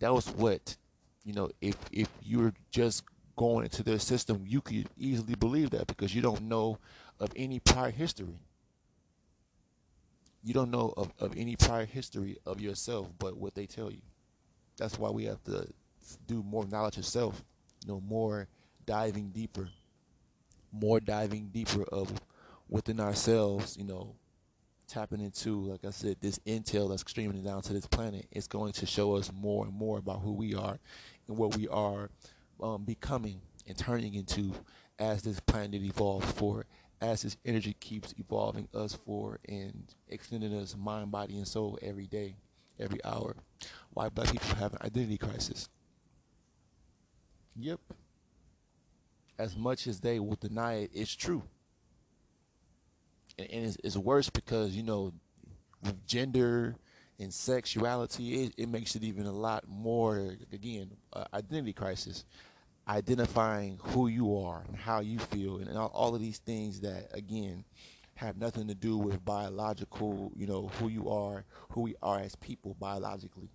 that 0.00 0.12
was 0.12 0.28
what 0.28 0.76
you 1.24 1.32
know 1.32 1.50
if 1.60 1.76
if 1.92 2.08
you're 2.22 2.54
just 2.70 3.04
going 3.40 3.64
into 3.64 3.82
their 3.82 3.98
system, 3.98 4.44
you 4.46 4.60
could 4.60 4.86
easily 4.98 5.34
believe 5.34 5.70
that 5.70 5.86
because 5.86 6.14
you 6.14 6.20
don't 6.20 6.42
know 6.42 6.78
of 7.18 7.32
any 7.34 7.58
prior 7.58 7.90
history. 7.90 8.38
You 10.44 10.52
don't 10.52 10.70
know 10.70 10.92
of, 10.94 11.10
of 11.18 11.34
any 11.38 11.56
prior 11.56 11.86
history 11.86 12.36
of 12.44 12.60
yourself 12.60 13.08
but 13.18 13.38
what 13.38 13.54
they 13.54 13.64
tell 13.64 13.90
you. 13.90 14.02
That's 14.76 14.98
why 14.98 15.08
we 15.08 15.24
have 15.24 15.42
to 15.44 15.66
do 16.26 16.42
more 16.42 16.66
knowledge 16.66 16.98
of 16.98 17.06
self, 17.06 17.42
you 17.82 17.90
know, 17.90 18.02
more 18.02 18.46
diving 18.84 19.30
deeper, 19.30 19.70
more 20.70 21.00
diving 21.00 21.48
deeper 21.48 21.84
of 21.84 22.12
within 22.68 23.00
ourselves, 23.00 23.74
you 23.78 23.84
know, 23.84 24.16
tapping 24.86 25.22
into, 25.22 25.62
like 25.62 25.86
I 25.86 25.92
said, 25.92 26.18
this 26.20 26.38
intel 26.40 26.90
that's 26.90 27.00
streaming 27.08 27.42
down 27.42 27.62
to 27.62 27.72
this 27.72 27.86
planet. 27.86 28.26
It's 28.32 28.48
going 28.48 28.72
to 28.74 28.84
show 28.84 29.16
us 29.16 29.32
more 29.32 29.64
and 29.64 29.74
more 29.74 29.96
about 29.96 30.20
who 30.20 30.32
we 30.34 30.54
are 30.54 30.78
and 31.26 31.38
what 31.38 31.56
we 31.56 31.68
are 31.68 32.10
um, 32.62 32.84
becoming 32.84 33.40
and 33.66 33.76
turning 33.76 34.14
into 34.14 34.52
as 34.98 35.22
this 35.22 35.40
planet 35.40 35.82
evolves 35.82 36.30
forward, 36.32 36.66
as 37.00 37.22
this 37.22 37.36
energy 37.44 37.74
keeps 37.80 38.14
evolving 38.18 38.68
us 38.74 38.94
forward 38.94 39.38
and 39.48 39.94
extending 40.08 40.54
us 40.54 40.76
mind, 40.76 41.10
body, 41.10 41.36
and 41.36 41.48
soul 41.48 41.78
every 41.82 42.06
day, 42.06 42.36
every 42.78 43.02
hour. 43.04 43.34
Why 43.92 44.08
black 44.08 44.30
people 44.30 44.54
have 44.56 44.74
an 44.74 44.80
identity 44.82 45.18
crisis. 45.18 45.68
Yep. 47.56 47.80
As 49.38 49.56
much 49.56 49.86
as 49.86 50.00
they 50.00 50.20
will 50.20 50.36
deny 50.36 50.74
it, 50.74 50.90
it's 50.92 51.14
true. 51.14 51.42
And, 53.38 53.50
and 53.50 53.66
it's, 53.66 53.76
it's, 53.82 53.96
worse 53.96 54.28
because, 54.28 54.76
you 54.76 54.82
know, 54.82 55.12
with 55.82 56.06
gender 56.06 56.76
and 57.18 57.32
sexuality, 57.32 58.44
it, 58.44 58.54
it 58.58 58.68
makes 58.68 58.94
it 58.96 59.02
even 59.02 59.26
a 59.26 59.32
lot 59.32 59.64
more, 59.66 60.36
again, 60.52 60.90
uh, 61.12 61.24
identity 61.32 61.72
crisis 61.72 62.24
identifying 62.88 63.78
who 63.82 64.08
you 64.08 64.36
are 64.36 64.64
and 64.66 64.76
how 64.76 65.00
you 65.00 65.18
feel 65.18 65.58
and 65.58 65.76
all, 65.76 65.90
all 65.94 66.14
of 66.14 66.20
these 66.20 66.38
things 66.38 66.80
that 66.80 67.08
again 67.12 67.64
have 68.14 68.36
nothing 68.36 68.68
to 68.68 68.74
do 68.74 68.98
with 68.98 69.24
biological 69.24 70.32
you 70.36 70.46
know 70.46 70.70
who 70.78 70.88
you 70.88 71.08
are 71.08 71.44
who 71.70 71.82
we 71.82 71.94
are 72.02 72.20
as 72.20 72.34
people 72.36 72.76
biologically 72.80 73.50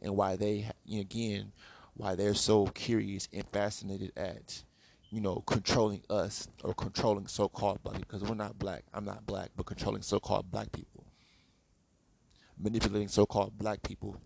and 0.00 0.16
why 0.16 0.36
they 0.36 0.70
again 0.92 1.52
why 1.94 2.14
they're 2.14 2.34
so 2.34 2.66
curious 2.66 3.28
and 3.32 3.44
fascinated 3.48 4.12
at 4.16 4.62
you 5.10 5.20
know 5.20 5.42
controlling 5.46 6.02
us 6.10 6.48
or 6.62 6.74
controlling 6.74 7.26
so-called 7.26 7.82
black 7.82 7.98
because 8.00 8.22
we're 8.22 8.34
not 8.34 8.58
black. 8.58 8.84
I'm 8.92 9.04
not 9.04 9.26
black 9.26 9.50
but 9.56 9.66
controlling 9.66 10.02
so-called 10.02 10.50
black 10.50 10.72
people. 10.72 11.04
Manipulating 12.58 13.08
so-called 13.08 13.56
black 13.56 13.82
people 13.82 14.20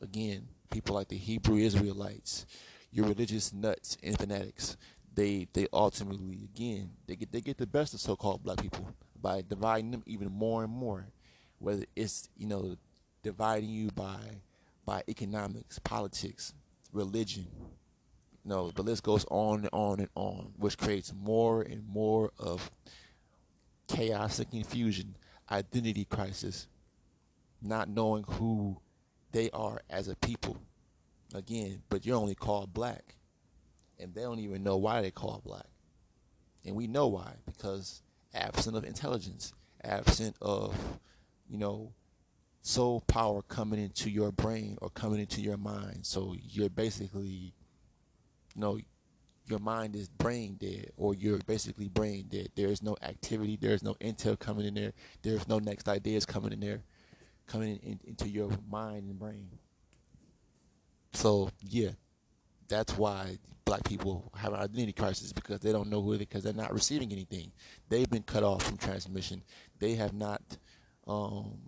again 0.00 0.48
people 0.70 0.94
like 0.94 1.08
the 1.08 1.16
Hebrew 1.16 1.56
Israelites, 1.56 2.46
your 2.90 3.06
religious 3.06 3.52
nuts 3.52 3.96
and 4.02 4.18
fanatics, 4.18 4.76
they 5.14 5.48
they 5.52 5.66
ultimately 5.72 6.48
again 6.54 6.90
they 7.06 7.16
get 7.16 7.32
they 7.32 7.40
get 7.40 7.56
the 7.58 7.66
best 7.66 7.94
of 7.94 8.00
so-called 8.00 8.42
black 8.42 8.60
people 8.60 8.86
by 9.20 9.42
dividing 9.48 9.90
them 9.90 10.02
even 10.06 10.30
more 10.30 10.62
and 10.64 10.72
more. 10.72 11.06
Whether 11.58 11.86
it's 11.96 12.28
you 12.36 12.46
know 12.46 12.76
dividing 13.22 13.70
you 13.70 13.90
by 13.90 14.42
by 14.84 15.02
economics, 15.08 15.78
politics, 15.80 16.54
religion. 16.92 17.46
You 18.44 18.50
know, 18.50 18.70
the 18.70 18.82
list 18.82 19.02
goes 19.02 19.26
on 19.28 19.60
and 19.60 19.68
on 19.72 19.98
and 19.98 20.08
on, 20.14 20.52
which 20.56 20.78
creates 20.78 21.12
more 21.12 21.62
and 21.62 21.86
more 21.88 22.30
of 22.38 22.70
chaos 23.88 24.38
and 24.38 24.48
confusion, 24.48 25.16
identity 25.50 26.04
crisis, 26.04 26.68
not 27.60 27.88
knowing 27.88 28.22
who 28.22 28.80
they 29.36 29.50
are 29.50 29.82
as 29.90 30.08
a 30.08 30.16
people. 30.16 30.56
Again, 31.34 31.82
but 31.90 32.06
you're 32.06 32.16
only 32.16 32.34
called 32.34 32.72
black. 32.72 33.16
And 34.00 34.14
they 34.14 34.22
don't 34.22 34.38
even 34.38 34.62
know 34.62 34.78
why 34.78 35.02
they 35.02 35.10
call 35.10 35.42
black. 35.44 35.66
And 36.64 36.74
we 36.74 36.86
know 36.86 37.06
why, 37.08 37.34
because 37.44 38.02
absent 38.32 38.78
of 38.78 38.84
intelligence, 38.84 39.52
absent 39.84 40.36
of, 40.40 40.74
you 41.50 41.58
know, 41.58 41.92
soul 42.62 43.02
power 43.02 43.42
coming 43.42 43.78
into 43.78 44.08
your 44.08 44.32
brain 44.32 44.78
or 44.80 44.88
coming 44.88 45.20
into 45.20 45.42
your 45.42 45.58
mind. 45.58 46.06
So 46.06 46.34
you're 46.40 46.70
basically, 46.70 47.52
you 48.54 48.60
know, 48.60 48.78
your 49.44 49.58
mind 49.58 49.96
is 49.96 50.08
brain 50.08 50.56
dead 50.58 50.92
or 50.96 51.14
you're 51.14 51.40
basically 51.46 51.88
brain 51.88 52.26
dead. 52.30 52.48
There 52.56 52.68
is 52.68 52.82
no 52.82 52.96
activity, 53.02 53.58
there 53.60 53.74
is 53.74 53.82
no 53.82 53.96
intel 54.00 54.38
coming 54.38 54.64
in 54.64 54.74
there, 54.74 54.94
there's 55.20 55.46
no 55.46 55.58
next 55.58 55.88
ideas 55.88 56.24
coming 56.24 56.52
in 56.52 56.60
there, 56.60 56.82
coming 57.46 57.78
in, 57.82 58.00
into 58.04 58.28
your 58.28 58.50
mind 58.68 59.08
and 59.08 59.18
brain. 59.18 59.48
So 61.12 61.50
yeah, 61.60 61.90
that's 62.68 62.96
why 62.96 63.38
black 63.64 63.84
people 63.84 64.30
have 64.36 64.52
an 64.52 64.60
identity 64.60 64.92
crisis 64.92 65.32
because 65.32 65.60
they 65.60 65.72
don't 65.72 65.88
know 65.90 66.00
who 66.02 66.12
they 66.12 66.18
because 66.18 66.44
they're 66.44 66.52
not 66.52 66.72
receiving 66.72 67.12
anything. 67.12 67.50
They've 67.88 68.08
been 68.08 68.22
cut 68.22 68.42
off 68.42 68.62
from 68.62 68.76
transmission. 68.76 69.42
They 69.78 69.94
have 69.94 70.12
not 70.12 70.42
um, 71.06 71.58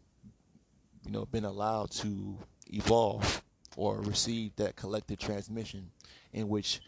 you 1.04 1.12
know, 1.12 1.24
been 1.26 1.44
allowed 1.44 1.90
to 1.90 2.36
evolve 2.72 3.42
or 3.76 4.00
receive 4.02 4.54
that 4.56 4.76
collective 4.76 5.18
transmission 5.18 5.90
in 6.32 6.48
which 6.48 6.80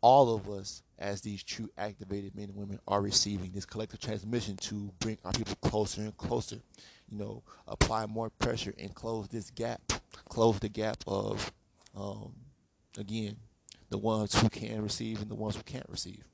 all 0.00 0.34
of 0.34 0.48
us 0.50 0.82
as 0.98 1.20
these 1.22 1.42
true 1.42 1.70
activated 1.78 2.34
men 2.36 2.44
and 2.50 2.56
women 2.56 2.78
are 2.86 3.00
receiving 3.00 3.50
this 3.52 3.64
collective 3.64 4.00
transmission 4.00 4.56
to 4.56 4.92
bring 4.98 5.16
our 5.24 5.32
people 5.32 5.56
closer 5.62 6.02
and 6.02 6.16
closer 6.16 6.58
you 7.14 7.24
know 7.24 7.42
apply 7.68 8.06
more 8.06 8.30
pressure 8.30 8.74
and 8.78 8.94
close 8.94 9.28
this 9.28 9.50
gap 9.50 9.80
close 10.28 10.58
the 10.58 10.68
gap 10.68 11.02
of 11.06 11.52
um, 11.96 12.32
again 12.98 13.36
the 13.90 13.98
ones 13.98 14.38
who 14.40 14.48
can 14.48 14.82
receive 14.82 15.20
and 15.20 15.30
the 15.30 15.34
ones 15.34 15.56
who 15.56 15.62
can't 15.62 15.88
receive 15.88 16.24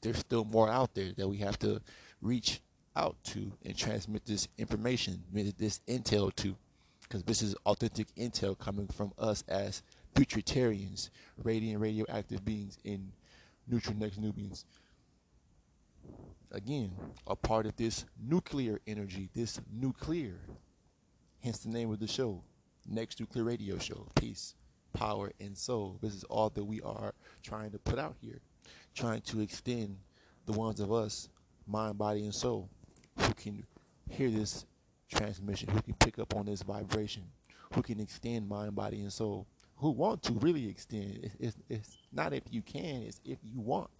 there's 0.00 0.18
still 0.18 0.44
more 0.44 0.68
out 0.68 0.94
there 0.94 1.12
that 1.16 1.28
we 1.28 1.38
have 1.38 1.58
to 1.58 1.80
reach 2.20 2.60
out 2.96 3.16
to 3.22 3.52
and 3.64 3.76
transmit 3.76 4.24
this 4.26 4.48
information, 4.58 5.22
this 5.32 5.80
intel 5.88 6.34
to, 6.36 6.56
because 7.02 7.22
this 7.24 7.42
is 7.42 7.54
authentic 7.66 8.08
intel 8.16 8.58
coming 8.58 8.88
from 8.88 9.12
us 9.18 9.44
as 9.48 9.82
futuritarians, 10.14 11.10
radiant 11.42 11.80
radioactive 11.80 12.44
beings 12.44 12.78
in 12.84 13.12
neutral 13.68 13.96
next 13.96 14.18
Nubians. 14.18 14.64
Again, 16.50 16.92
a 17.26 17.36
part 17.36 17.66
of 17.66 17.76
this 17.76 18.06
nuclear 18.18 18.80
energy, 18.86 19.28
this 19.34 19.60
nuclear, 19.70 20.40
hence 21.42 21.58
the 21.58 21.68
name 21.68 21.90
of 21.90 21.98
the 21.98 22.06
show, 22.06 22.42
Next 22.88 23.20
Nuclear 23.20 23.44
Radio 23.44 23.78
Show. 23.78 24.08
Peace, 24.14 24.54
power, 24.94 25.30
and 25.40 25.56
soul. 25.56 25.98
This 26.00 26.14
is 26.14 26.24
all 26.24 26.48
that 26.50 26.64
we 26.64 26.80
are 26.80 27.14
trying 27.42 27.70
to 27.72 27.78
put 27.78 27.98
out 27.98 28.16
here, 28.22 28.40
trying 28.94 29.20
to 29.22 29.40
extend 29.40 29.98
the 30.46 30.52
ones 30.52 30.80
of 30.80 30.90
us, 30.90 31.28
mind, 31.66 31.98
body, 31.98 32.24
and 32.24 32.34
soul 32.34 32.70
who 33.18 33.34
can 33.34 33.66
hear 34.08 34.30
this 34.30 34.64
transmission, 35.10 35.68
who 35.68 35.82
can 35.82 35.94
pick 35.94 36.18
up 36.18 36.34
on 36.34 36.46
this 36.46 36.62
vibration, 36.62 37.24
who 37.74 37.82
can 37.82 38.00
extend 38.00 38.48
mind, 38.48 38.74
body, 38.74 39.02
and 39.02 39.12
soul, 39.12 39.46
who 39.76 39.90
want 39.90 40.22
to 40.22 40.32
really 40.32 40.66
extend. 40.66 41.20
It's, 41.22 41.36
it's, 41.38 41.56
it's 41.68 41.98
not 42.10 42.32
if 42.32 42.44
you 42.50 42.62
can, 42.62 43.02
it's 43.02 43.20
if 43.22 43.38
you 43.42 43.60
want, 43.60 43.90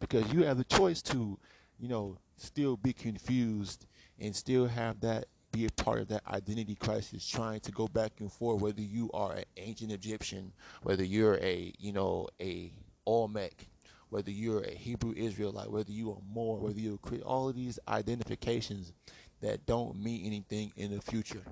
because 0.00 0.30
you 0.34 0.44
have 0.44 0.58
the 0.58 0.64
choice 0.64 1.00
to, 1.02 1.38
you 1.78 1.88
know, 1.88 2.18
still 2.36 2.76
be 2.76 2.92
confused 2.92 3.86
and 4.18 4.34
still 4.34 4.66
have 4.66 5.00
that 5.00 5.26
be 5.54 5.66
a 5.66 5.82
part 5.82 6.00
of 6.00 6.08
that 6.08 6.26
identity 6.26 6.74
crisis, 6.74 7.26
trying 7.28 7.60
to 7.60 7.70
go 7.70 7.86
back 7.86 8.12
and 8.18 8.32
forth. 8.32 8.60
Whether 8.60 8.80
you 8.80 9.10
are 9.14 9.34
an 9.34 9.44
ancient 9.56 9.92
Egyptian, 9.92 10.52
whether 10.82 11.04
you're 11.04 11.36
a, 11.36 11.72
you 11.78 11.92
know, 11.92 12.28
a 12.40 12.72
Olmec, 13.06 13.68
whether 14.10 14.30
you're 14.30 14.62
a 14.62 14.70
Hebrew 14.70 15.12
Israelite, 15.16 15.70
whether 15.70 15.92
you 15.92 16.10
are 16.10 16.18
Moor, 16.32 16.58
whether 16.58 16.78
you 16.78 16.98
create 17.02 17.22
all 17.22 17.48
of 17.48 17.54
these 17.54 17.78
identifications 17.86 18.92
that 19.40 19.64
don't 19.66 19.96
mean 20.02 20.26
anything 20.26 20.72
in 20.76 20.94
the 20.94 21.00
future. 21.00 21.42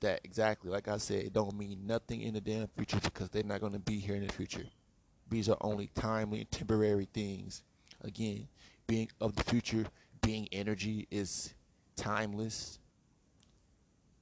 That 0.00 0.20
exactly, 0.24 0.70
like 0.70 0.88
I 0.88 0.98
said, 0.98 1.24
it 1.24 1.32
don't 1.32 1.56
mean 1.56 1.86
nothing 1.86 2.22
in 2.22 2.34
the 2.34 2.40
damn 2.40 2.66
future 2.68 3.00
because 3.02 3.30
they're 3.30 3.42
not 3.44 3.60
going 3.60 3.72
to 3.72 3.78
be 3.78 3.98
here 3.98 4.16
in 4.16 4.26
the 4.26 4.32
future. 4.32 4.66
These 5.30 5.48
are 5.48 5.56
only 5.60 5.90
timely 5.94 6.40
and 6.40 6.50
temporary 6.50 7.08
things. 7.12 7.62
Again, 8.02 8.46
being 8.86 9.08
of 9.20 9.34
the 9.36 9.44
future, 9.44 9.86
being 10.22 10.48
energy 10.52 11.06
is 11.10 11.54
timeless. 11.96 12.78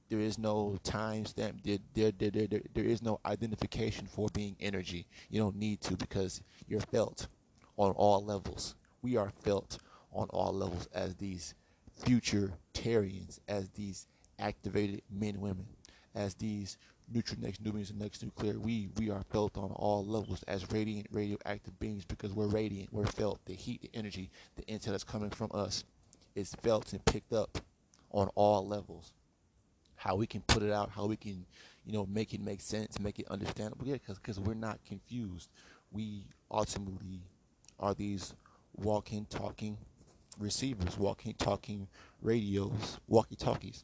There 0.09 0.19
is 0.19 0.37
no 0.37 0.77
timestamp. 0.83 1.63
There, 1.63 1.79
there, 1.93 2.11
there, 2.11 2.29
there, 2.29 2.61
there 2.73 2.85
is 2.85 3.01
no 3.01 3.19
identification 3.25 4.05
for 4.05 4.29
being 4.33 4.55
energy. 4.59 5.07
You 5.29 5.41
don't 5.41 5.55
need 5.55 5.81
to 5.81 5.95
because 5.95 6.41
you're 6.67 6.79
felt 6.79 7.27
on 7.77 7.91
all 7.91 8.23
levels. 8.23 8.75
We 9.01 9.17
are 9.17 9.31
felt 9.41 9.79
on 10.13 10.27
all 10.29 10.53
levels 10.53 10.87
as 10.93 11.15
these 11.15 11.55
future 11.95 12.53
Tarians, 12.73 13.39
as 13.47 13.69
these 13.69 14.07
activated 14.39 15.01
men 15.09 15.39
women, 15.41 15.65
as 16.13 16.35
these 16.35 16.77
neutral 17.11 17.39
next 17.41 17.61
Nubians 17.61 17.89
and 17.91 17.99
next 17.99 18.23
nuclear. 18.23 18.59
We 18.59 18.89
we 18.97 19.09
are 19.09 19.23
felt 19.31 19.57
on 19.57 19.71
all 19.71 20.05
levels 20.05 20.43
as 20.43 20.69
radiant 20.71 21.07
radioactive 21.11 21.77
beings 21.79 22.05
because 22.05 22.33
we're 22.33 22.47
radiant. 22.47 22.91
We're 22.91 23.05
felt. 23.05 23.39
The 23.45 23.53
heat, 23.53 23.81
the 23.81 23.91
energy, 23.93 24.31
the 24.55 24.63
intel 24.63 24.91
that's 24.91 25.03
coming 25.03 25.29
from 25.29 25.51
us 25.53 25.83
is 26.35 26.53
felt 26.61 26.91
and 26.93 27.03
picked 27.05 27.33
up 27.33 27.59
on 28.11 28.29
all 28.35 28.65
levels 28.67 29.13
how 29.95 30.15
we 30.15 30.27
can 30.27 30.41
put 30.41 30.61
it 30.61 30.71
out, 30.71 30.89
how 30.91 31.05
we 31.05 31.15
can, 31.15 31.45
you 31.85 31.93
know, 31.93 32.05
make 32.05 32.33
it 32.33 32.41
make 32.41 32.61
sense, 32.61 32.99
make 32.99 33.19
it 33.19 33.27
understandable. 33.29 33.87
Yeah, 33.87 33.97
because 34.05 34.39
we're 34.39 34.53
not 34.53 34.79
confused. 34.85 35.49
We 35.91 36.27
ultimately 36.51 37.21
are 37.79 37.93
these 37.93 38.35
walking, 38.75 39.25
talking 39.29 39.77
receivers, 40.37 40.97
walking, 40.97 41.33
talking 41.35 41.87
radios, 42.21 42.99
walkie-talkies. 43.07 43.83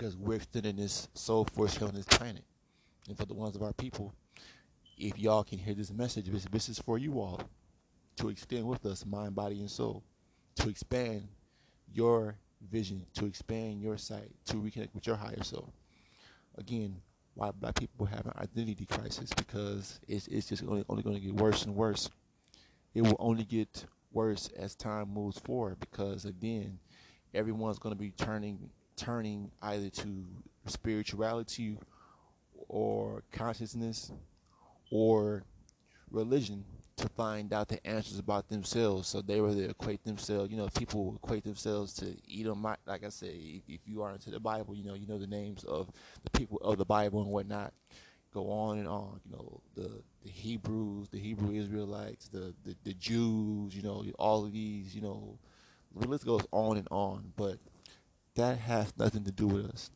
Because 0.00 0.16
we're 0.16 0.36
extending 0.36 0.76
this 0.76 1.08
soul 1.12 1.44
force 1.44 1.76
here 1.76 1.86
on 1.86 1.94
this 1.94 2.06
planet. 2.06 2.42
And 3.06 3.18
for 3.18 3.26
the 3.26 3.34
ones 3.34 3.54
of 3.54 3.62
our 3.62 3.74
people, 3.74 4.14
if 4.96 5.18
y'all 5.18 5.44
can 5.44 5.58
hear 5.58 5.74
this 5.74 5.92
message, 5.92 6.24
this, 6.24 6.46
this 6.46 6.70
is 6.70 6.78
for 6.78 6.96
you 6.96 7.20
all 7.20 7.42
to 8.16 8.30
extend 8.30 8.64
with 8.64 8.86
us 8.86 9.04
mind, 9.04 9.34
body, 9.34 9.60
and 9.60 9.70
soul, 9.70 10.02
to 10.56 10.70
expand 10.70 11.28
your 11.92 12.34
vision, 12.72 13.04
to 13.12 13.26
expand 13.26 13.82
your 13.82 13.98
sight, 13.98 14.30
to 14.46 14.54
reconnect 14.54 14.94
with 14.94 15.06
your 15.06 15.16
higher 15.16 15.42
self. 15.42 15.68
Again, 16.56 16.96
why 17.34 17.50
black 17.50 17.74
people 17.74 18.06
have 18.06 18.24
an 18.24 18.32
identity 18.38 18.86
crisis 18.86 19.28
because 19.36 20.00
it's, 20.08 20.28
it's 20.28 20.48
just 20.48 20.62
only, 20.62 20.82
only 20.88 21.02
going 21.02 21.16
to 21.16 21.20
get 21.20 21.34
worse 21.34 21.66
and 21.66 21.76
worse. 21.76 22.08
It 22.94 23.02
will 23.02 23.18
only 23.18 23.44
get 23.44 23.84
worse 24.12 24.48
as 24.56 24.74
time 24.74 25.12
moves 25.12 25.38
forward 25.38 25.78
because 25.78 26.24
again, 26.24 26.78
everyone's 27.34 27.78
going 27.78 27.94
to 27.94 28.00
be 28.00 28.12
turning 28.12 28.70
turning 29.00 29.50
either 29.62 29.88
to 29.88 30.26
spirituality 30.66 31.78
or 32.68 33.22
consciousness 33.32 34.12
or 34.90 35.42
religion 36.10 36.64
to 36.96 37.08
find 37.08 37.52
out 37.54 37.68
the 37.68 37.84
answers 37.86 38.18
about 38.18 38.48
themselves. 38.48 39.08
So 39.08 39.22
they 39.22 39.36
to 39.36 39.70
equate 39.70 40.04
themselves, 40.04 40.50
you 40.50 40.58
know, 40.58 40.68
people 40.76 41.18
equate 41.22 41.44
themselves 41.44 41.94
to 41.94 42.14
Edom. 42.30 42.62
Like 42.62 43.04
I 43.04 43.08
said, 43.08 43.30
if, 43.32 43.62
if 43.68 43.80
you 43.86 44.02
are 44.02 44.12
into 44.12 44.30
the 44.30 44.40
Bible, 44.40 44.74
you 44.74 44.84
know, 44.84 44.94
you 44.94 45.06
know 45.06 45.18
the 45.18 45.26
names 45.26 45.64
of 45.64 45.90
the 46.22 46.30
people 46.30 46.58
of 46.58 46.76
the 46.76 46.84
Bible 46.84 47.22
and 47.22 47.30
whatnot. 47.30 47.72
Go 48.32 48.48
on 48.50 48.78
and 48.78 48.86
on, 48.86 49.20
you 49.24 49.32
know, 49.32 49.60
the 49.74 50.02
the 50.22 50.30
Hebrews, 50.30 51.08
the 51.08 51.18
Hebrew 51.18 51.52
Israelites, 51.52 52.28
the, 52.28 52.54
the, 52.64 52.76
the 52.84 52.94
Jews, 52.94 53.74
you 53.74 53.82
know, 53.82 54.04
all 54.18 54.44
of 54.44 54.52
these, 54.52 54.94
you 54.94 55.00
know, 55.00 55.38
the 55.96 56.06
list 56.06 56.26
goes 56.26 56.46
on 56.52 56.76
and 56.76 56.86
on. 56.90 57.32
But 57.36 57.58
that 58.34 58.58
has 58.58 58.92
nothing 58.96 59.24
to 59.24 59.32
do 59.32 59.46
with 59.46 59.66
us 59.66 59.90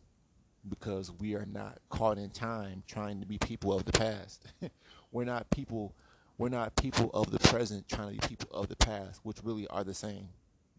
because 0.68 1.11
we 1.12 1.35
are 1.35 1.47
not 1.47 1.79
caught 1.90 2.18
in 2.18 2.31
time 2.31 2.83
trying 2.87 3.20
to 3.20 3.27
be 3.27 3.38
people 3.38 3.73
of 3.73 3.85
the 3.85 3.92
past. 3.92 4.44
We're 5.12 5.25
not 5.25 5.51
people 5.51 5.94
we're 6.37 6.49
not 6.49 6.75
people 6.75 7.11
of 7.14 7.31
the 7.31 7.38
present 7.38 7.88
trying 7.88 8.16
to 8.16 8.20
be 8.20 8.37
people 8.37 8.51
of 8.53 8.68
the 8.68 8.77
past, 8.77 9.20
which 9.23 9.37
really 9.44 9.68
are 9.68 9.85
the 9.85 9.94
same, 9.94 10.29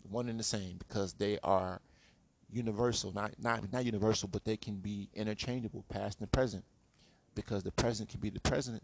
one 0.09 0.27
and 0.27 0.37
the 0.37 0.43
same, 0.43 0.77
because 0.79 1.13
they 1.13 1.39
are 1.43 1.81
universal, 2.51 3.13
not 3.13 3.31
not 3.39 3.71
not 3.71 3.85
universal, 3.85 4.27
but 4.27 4.43
they 4.43 4.57
can 4.57 4.75
be 4.75 5.09
interchangeable, 5.13 5.85
past 5.87 6.19
and 6.19 6.29
present, 6.31 6.65
because 7.35 7.63
the 7.63 7.71
present 7.71 8.09
can 8.09 8.19
be 8.19 8.29
the 8.29 8.41
present, 8.41 8.83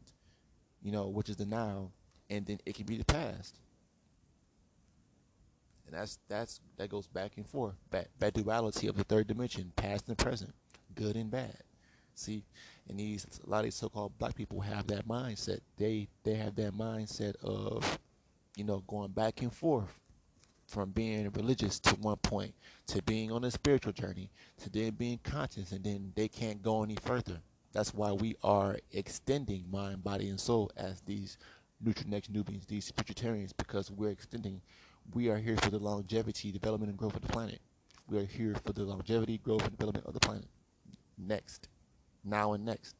you 0.81 0.91
know, 0.93 1.09
which 1.09 1.27
is 1.27 1.35
the 1.35 1.45
now, 1.45 1.91
and 2.29 2.45
then 2.45 2.59
it 2.65 2.75
can 2.75 2.85
be 2.85 2.97
the 2.97 3.05
past. 3.05 3.59
And 5.91 5.99
that's 5.99 6.19
that's 6.27 6.61
that 6.77 6.89
goes 6.89 7.07
back 7.07 7.33
and 7.37 7.45
forth. 7.45 7.75
That 7.91 8.07
that 8.19 8.33
duality 8.33 8.87
of 8.87 8.95
the 8.95 9.03
third 9.03 9.27
dimension, 9.27 9.71
past 9.75 10.07
and 10.07 10.17
present, 10.17 10.53
good 10.95 11.15
and 11.15 11.29
bad. 11.29 11.57
See, 12.15 12.43
and 12.89 12.99
these 12.99 13.25
a 13.45 13.49
lot 13.49 13.59
of 13.59 13.65
these 13.65 13.75
so-called 13.75 14.17
black 14.17 14.35
people 14.35 14.61
have 14.61 14.87
that 14.87 15.07
mindset. 15.07 15.59
They 15.77 16.07
they 16.23 16.35
have 16.35 16.55
that 16.55 16.73
mindset 16.73 17.35
of, 17.43 17.99
you 18.55 18.63
know, 18.63 18.83
going 18.87 19.11
back 19.11 19.41
and 19.41 19.53
forth 19.53 19.99
from 20.67 20.91
being 20.91 21.29
religious 21.31 21.79
to 21.79 21.95
one 21.95 22.17
point 22.17 22.53
to 22.87 23.01
being 23.03 23.31
on 23.31 23.43
a 23.43 23.51
spiritual 23.51 23.91
journey 23.91 24.29
to 24.61 24.69
then 24.69 24.91
being 24.91 25.19
conscious, 25.23 25.71
and 25.71 25.83
then 25.83 26.13
they 26.15 26.27
can't 26.27 26.61
go 26.61 26.83
any 26.83 26.95
further. 26.95 27.39
That's 27.73 27.93
why 27.93 28.11
we 28.11 28.35
are 28.43 28.77
extending 28.91 29.65
mind, 29.71 30.03
body, 30.03 30.29
and 30.29 30.39
soul 30.39 30.71
as 30.75 31.01
these 31.01 31.37
neutral 31.83 32.09
next 32.09 32.29
Nubians, 32.29 32.65
these 32.65 32.91
futuritarians, 32.91 33.51
because 33.57 33.91
we're 33.91 34.09
extending. 34.11 34.61
We 35.13 35.29
are 35.29 35.37
here 35.37 35.57
for 35.57 35.69
the 35.69 35.79
longevity, 35.79 36.51
development, 36.51 36.89
and 36.89 36.97
growth 36.97 37.15
of 37.15 37.21
the 37.21 37.27
planet. 37.27 37.59
We 38.07 38.17
are 38.19 38.25
here 38.25 38.55
for 38.65 38.73
the 38.73 38.83
longevity, 38.83 39.37
growth, 39.37 39.63
and 39.63 39.71
development 39.71 40.05
of 40.05 40.13
the 40.13 40.19
planet. 40.19 40.47
Next. 41.17 41.67
Now 42.23 42.53
and 42.53 42.65
next. 42.65 42.95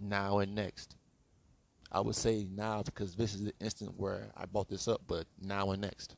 Now 0.00 0.38
and 0.38 0.54
next. 0.54 0.96
I 1.90 2.00
would 2.00 2.16
say 2.16 2.48
now 2.50 2.82
because 2.82 3.14
this 3.14 3.34
is 3.34 3.44
the 3.44 3.52
instant 3.60 3.92
where 3.98 4.30
I 4.36 4.46
brought 4.46 4.68
this 4.68 4.88
up, 4.88 5.02
but 5.06 5.26
now 5.40 5.72
and 5.72 5.82
next. 5.82 6.16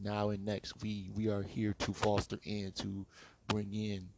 Now 0.00 0.30
and 0.30 0.44
next, 0.44 0.80
we 0.82 1.10
we 1.14 1.28
are 1.28 1.42
here 1.42 1.74
to 1.80 1.92
foster 1.92 2.38
and 2.46 2.74
to 2.76 3.04
bring 3.48 3.74
in 3.74 4.08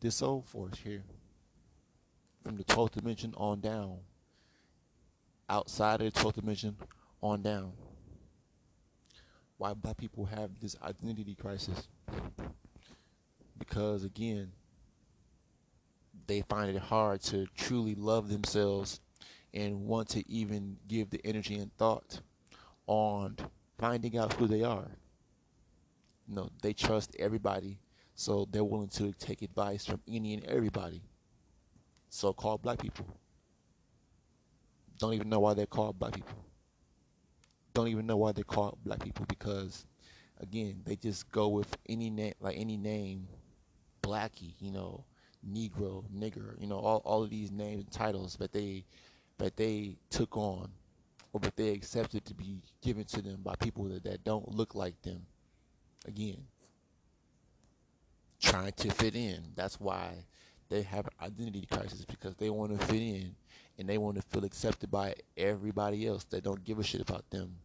this 0.00 0.16
soul 0.16 0.42
force 0.46 0.78
here 0.78 1.04
from 2.42 2.56
the 2.56 2.64
12th 2.64 2.92
dimension 2.92 3.34
on 3.36 3.60
down 3.60 3.98
outside 5.48 6.00
of 6.00 6.12
the 6.12 6.20
12th 6.20 6.34
dimension 6.34 6.76
on 7.22 7.42
down 7.42 7.72
why 9.58 9.72
black 9.72 9.96
people 9.96 10.26
have 10.26 10.50
this 10.60 10.76
identity 10.82 11.34
crisis 11.34 11.88
because 13.58 14.04
again 14.04 14.52
they 16.26 16.42
find 16.42 16.74
it 16.74 16.80
hard 16.80 17.20
to 17.20 17.46
truly 17.56 17.94
love 17.94 18.28
themselves 18.28 19.00
and 19.54 19.86
want 19.86 20.08
to 20.08 20.28
even 20.30 20.76
give 20.88 21.10
the 21.10 21.20
energy 21.24 21.56
and 21.56 21.74
thought 21.76 22.20
on 22.86 23.36
finding 23.78 24.16
out 24.18 24.32
who 24.34 24.46
they 24.46 24.62
are. 24.62 24.90
You 26.28 26.34
know, 26.36 26.50
they 26.62 26.72
trust 26.72 27.16
everybody, 27.18 27.78
so 28.14 28.46
they're 28.50 28.64
willing 28.64 28.88
to 28.90 29.12
take 29.12 29.42
advice 29.42 29.86
from 29.86 30.00
any 30.08 30.34
and 30.34 30.44
everybody. 30.44 31.02
So 32.08 32.32
called 32.32 32.62
black 32.62 32.78
people. 32.78 33.06
Don't 34.98 35.14
even 35.14 35.28
know 35.28 35.40
why 35.40 35.54
they're 35.54 35.66
called 35.66 35.98
black 35.98 36.14
people. 36.14 36.45
Don't 37.76 37.88
even 37.88 38.06
know 38.06 38.16
why 38.16 38.32
they 38.32 38.42
call 38.42 38.78
black 38.86 39.04
people 39.04 39.26
because 39.28 39.84
again, 40.40 40.80
they 40.86 40.96
just 40.96 41.30
go 41.30 41.48
with 41.48 41.76
any 41.86 42.08
name 42.08 42.32
like 42.40 42.56
any 42.56 42.78
name 42.78 43.28
blackie, 44.02 44.54
you 44.60 44.72
know, 44.72 45.04
negro, 45.46 46.02
nigger, 46.10 46.58
you 46.58 46.66
know, 46.66 46.78
all, 46.78 47.02
all 47.04 47.22
of 47.22 47.28
these 47.28 47.50
names 47.50 47.82
and 47.82 47.92
titles 47.92 48.36
that 48.36 48.50
they 48.50 48.86
that 49.36 49.58
they 49.58 49.98
took 50.08 50.38
on 50.38 50.70
or 51.34 51.40
that 51.40 51.54
they 51.54 51.68
accepted 51.68 52.24
to 52.24 52.32
be 52.32 52.62
given 52.80 53.04
to 53.04 53.20
them 53.20 53.40
by 53.42 53.54
people 53.56 53.84
that, 53.84 54.04
that 54.04 54.24
don't 54.24 54.48
look 54.54 54.74
like 54.74 55.02
them. 55.02 55.26
Again, 56.08 56.46
trying 58.40 58.72
to 58.72 58.90
fit 58.90 59.14
in. 59.14 59.52
That's 59.54 59.78
why 59.78 60.24
they 60.70 60.80
have 60.80 61.08
an 61.08 61.26
identity 61.26 61.68
crisis 61.70 62.06
because 62.06 62.36
they 62.36 62.48
want 62.48 62.80
to 62.80 62.86
fit 62.86 63.02
in 63.02 63.36
and 63.78 63.88
they 63.88 63.98
want 63.98 64.16
to 64.16 64.22
feel 64.22 64.44
accepted 64.44 64.90
by 64.90 65.14
everybody 65.36 66.06
else 66.06 66.24
that 66.24 66.44
don't 66.44 66.64
give 66.64 66.78
a 66.78 66.82
shit 66.82 67.00
about 67.00 67.28
them 67.30 67.56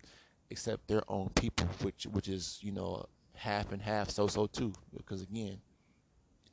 except 0.50 0.88
their 0.88 1.04
own 1.08 1.30
people, 1.36 1.68
which 1.82 2.06
which 2.08 2.28
is, 2.28 2.60
you 2.62 2.72
know, 2.72 3.06
half 3.36 3.72
and 3.72 3.82
half 3.82 4.10
so 4.10 4.28
so 4.28 4.46
too. 4.48 4.74
Because 4.96 5.22
again, 5.22 5.60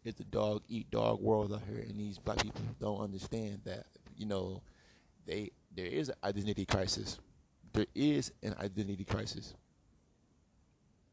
it's 0.04 0.20
a 0.20 0.24
dog 0.24 0.62
eat 0.68 0.90
dog 0.90 1.20
world 1.20 1.52
out 1.52 1.62
here, 1.68 1.80
and 1.80 1.98
these 1.98 2.18
black 2.18 2.38
people 2.38 2.62
don't 2.80 3.00
understand 3.00 3.60
that 3.64 3.86
you 4.16 4.26
know 4.26 4.62
they 5.26 5.50
there 5.74 5.86
is 5.86 6.08
an 6.08 6.14
identity 6.24 6.64
crisis. 6.64 7.18
There 7.72 7.86
is 7.94 8.32
an 8.42 8.54
identity 8.58 9.04
crisis. 9.04 9.54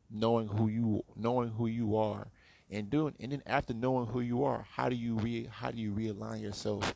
Knowing 0.09 0.47
who 0.47 0.67
you 0.67 1.03
knowing 1.15 1.49
who 1.49 1.67
you 1.67 1.97
are, 1.97 2.27
and 2.69 2.89
doing 2.89 3.15
and 3.19 3.31
then 3.31 3.41
after 3.47 3.73
knowing 3.73 4.05
who 4.07 4.21
you 4.21 4.43
are, 4.43 4.65
how 4.71 4.87
do 4.87 4.95
you 4.95 5.15
re 5.15 5.47
how 5.51 5.71
do 5.71 5.79
you 5.79 5.91
realign 5.91 6.41
yourself 6.41 6.93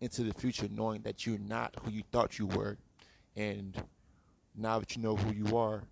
into 0.00 0.22
the 0.22 0.34
future, 0.34 0.68
knowing 0.70 1.02
that 1.02 1.26
you're 1.26 1.38
not 1.38 1.74
who 1.82 1.90
you 1.90 2.02
thought 2.12 2.38
you 2.38 2.46
were, 2.46 2.78
and 3.36 3.80
now 4.56 4.78
that 4.78 4.96
you 4.96 5.02
know 5.02 5.16
who 5.16 5.32
you 5.32 5.56
are, 5.56 5.82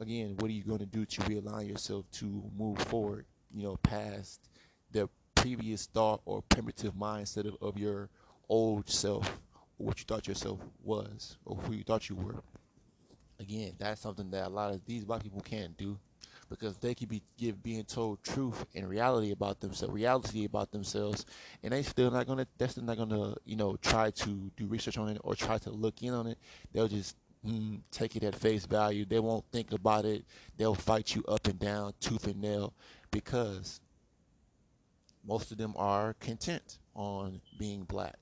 again, 0.00 0.36
what 0.38 0.50
are 0.50 0.54
you 0.54 0.62
going 0.62 0.78
to 0.78 0.86
do 0.86 1.04
to 1.04 1.20
realign 1.22 1.68
yourself 1.68 2.04
to 2.12 2.42
move 2.56 2.78
forward? 2.78 3.26
You 3.54 3.64
know, 3.64 3.76
past 3.76 4.40
the 4.92 5.08
previous 5.34 5.86
thought 5.86 6.20
or 6.24 6.42
primitive 6.42 6.94
mindset 6.94 7.46
of, 7.46 7.56
of 7.60 7.78
your 7.78 8.08
old 8.48 8.88
self 8.88 9.40
or 9.78 9.86
what 9.86 9.98
you 9.98 10.04
thought 10.06 10.26
yourself 10.26 10.58
was 10.82 11.36
or 11.44 11.56
who 11.56 11.72
you 11.72 11.84
thought 11.84 12.08
you 12.08 12.16
were. 12.16 12.42
Again, 13.38 13.72
that's 13.78 14.00
something 14.00 14.30
that 14.30 14.46
a 14.46 14.50
lot 14.50 14.72
of 14.72 14.84
these 14.84 15.04
black 15.04 15.22
people 15.22 15.40
can't 15.40 15.76
do 15.76 15.98
because 16.50 16.76
they 16.78 16.94
could 16.94 17.08
be 17.08 17.22
give, 17.38 17.62
being 17.62 17.84
told 17.84 18.22
truth 18.22 18.66
and 18.74 18.88
reality 18.88 19.30
about 19.30 19.60
themselves, 19.60 19.94
reality 19.94 20.44
about 20.44 20.72
themselves, 20.72 21.24
and 21.62 21.72
they 21.72 21.82
still 21.82 22.10
not 22.10 22.26
gonna. 22.26 22.46
Still 22.68 22.84
not 22.84 22.98
gonna, 22.98 23.34
you 23.44 23.56
know, 23.56 23.76
try 23.80 24.10
to 24.10 24.50
do 24.56 24.66
research 24.66 24.98
on 24.98 25.08
it 25.08 25.18
or 25.24 25.34
try 25.34 25.56
to 25.58 25.70
look 25.70 26.02
in 26.02 26.12
on 26.12 26.26
it. 26.26 26.38
They'll 26.72 26.88
just 26.88 27.16
mm, 27.46 27.80
take 27.90 28.16
it 28.16 28.24
at 28.24 28.34
face 28.34 28.66
value. 28.66 29.04
They 29.04 29.20
won't 29.20 29.44
think 29.52 29.72
about 29.72 30.04
it. 30.04 30.24
They'll 30.56 30.74
fight 30.74 31.14
you 31.14 31.24
up 31.28 31.46
and 31.46 31.58
down, 31.58 31.94
tooth 32.00 32.26
and 32.26 32.40
nail, 32.40 32.74
because 33.10 33.80
most 35.26 35.52
of 35.52 35.58
them 35.58 35.74
are 35.76 36.14
content 36.20 36.78
on 36.94 37.40
being 37.58 37.84
black 37.84 38.18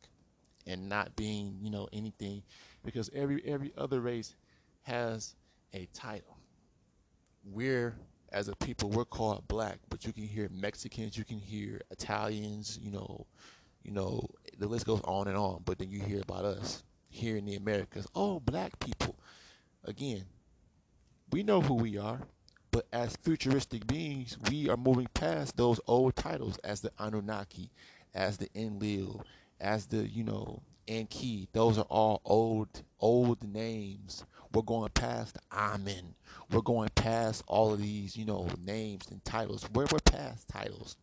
and 0.67 0.89
not 0.89 1.17
being, 1.17 1.57
you 1.63 1.71
know, 1.71 1.89
anything 1.93 2.43
because 2.85 3.11
every 3.15 3.43
every 3.45 3.73
other 3.77 4.01
race 4.01 4.35
has 4.83 5.35
a 5.73 5.87
title. 5.95 6.37
We're 7.45 7.97
as 8.33 8.49
a 8.49 8.57
people 8.57 8.91
we're 8.91 9.05
called 9.05 9.47
black, 9.49 9.79
but 9.89 10.05
you 10.05 10.13
can 10.13 10.25
hear 10.25 10.49
Mexicans, 10.53 11.17
you 11.17 11.25
can 11.25 11.39
hear 11.39 11.81
Italians, 11.91 12.79
you 12.81 12.91
know, 12.91 13.27
you 13.83 13.93
know, 13.93 14.29
the 14.59 14.67
list 14.67 14.87
goes 14.87 15.01
on 15.05 15.29
and 15.29 15.37
on, 15.37 15.63
but 15.65 15.79
then 15.79 15.91
you 15.91 16.01
hear 16.01 16.21
about 16.21 16.45
us 16.45 16.83
here 17.09 17.37
in 17.37 17.45
the 17.45 17.57
Americas. 17.57 18.07
Oh, 18.15 18.41
black 18.41 18.79
people. 18.81 19.17
Again, 19.85 20.25
we 21.31 21.43
know 21.43 21.61
who 21.61 21.75
we 21.75 21.97
are. 21.99 22.21
But 22.71 22.87
as 22.93 23.17
futuristic 23.17 23.87
beings, 23.87 24.37
we 24.51 24.69
are 24.69 24.77
moving 24.77 25.09
past 25.15 25.57
those 25.57 25.81
old 25.87 26.17
titles 26.17 26.59
as 26.59 26.81
the 26.81 26.93
Anunnaki, 26.99 27.71
as 28.15 28.37
the 28.37 28.49
Enlil, 28.55 29.25
as 29.61 29.87
the, 29.87 30.07
you 30.07 30.23
know, 30.23 30.63
Enki. 30.87 31.49
Those 31.53 31.79
are 31.79 31.87
all 31.89 32.21
old, 32.25 32.83
old 33.01 33.43
names. 33.43 34.25
We're 34.53 34.63
going 34.63 34.91
past 34.91 35.39
Amen. 35.53 36.15
We're 36.51 36.63
going 36.63 36.89
past 36.95 37.45
all 37.47 37.73
of 37.73 37.81
these, 37.81 38.17
you 38.17 38.25
know, 38.25 38.49
names 38.65 39.09
and 39.11 39.25
titles. 39.25 39.69
We're, 39.73 39.87
we're 39.91 39.99
past 40.05 40.49
titles. 40.49 40.97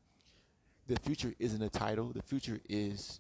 The 0.87 0.97
future 0.99 1.33
isn't 1.39 1.61
a 1.61 1.69
title. 1.69 2.11
The 2.13 2.21
future 2.21 2.59
is 2.69 3.19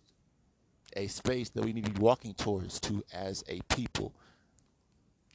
a 0.95 1.07
space 1.07 1.49
that 1.49 1.65
we 1.65 1.73
need 1.73 1.85
to 1.85 1.91
be 1.91 1.99
walking 1.99 2.33
towards 2.33 2.79
to 2.81 3.03
as 3.13 3.43
a 3.47 3.59
people 3.75 4.13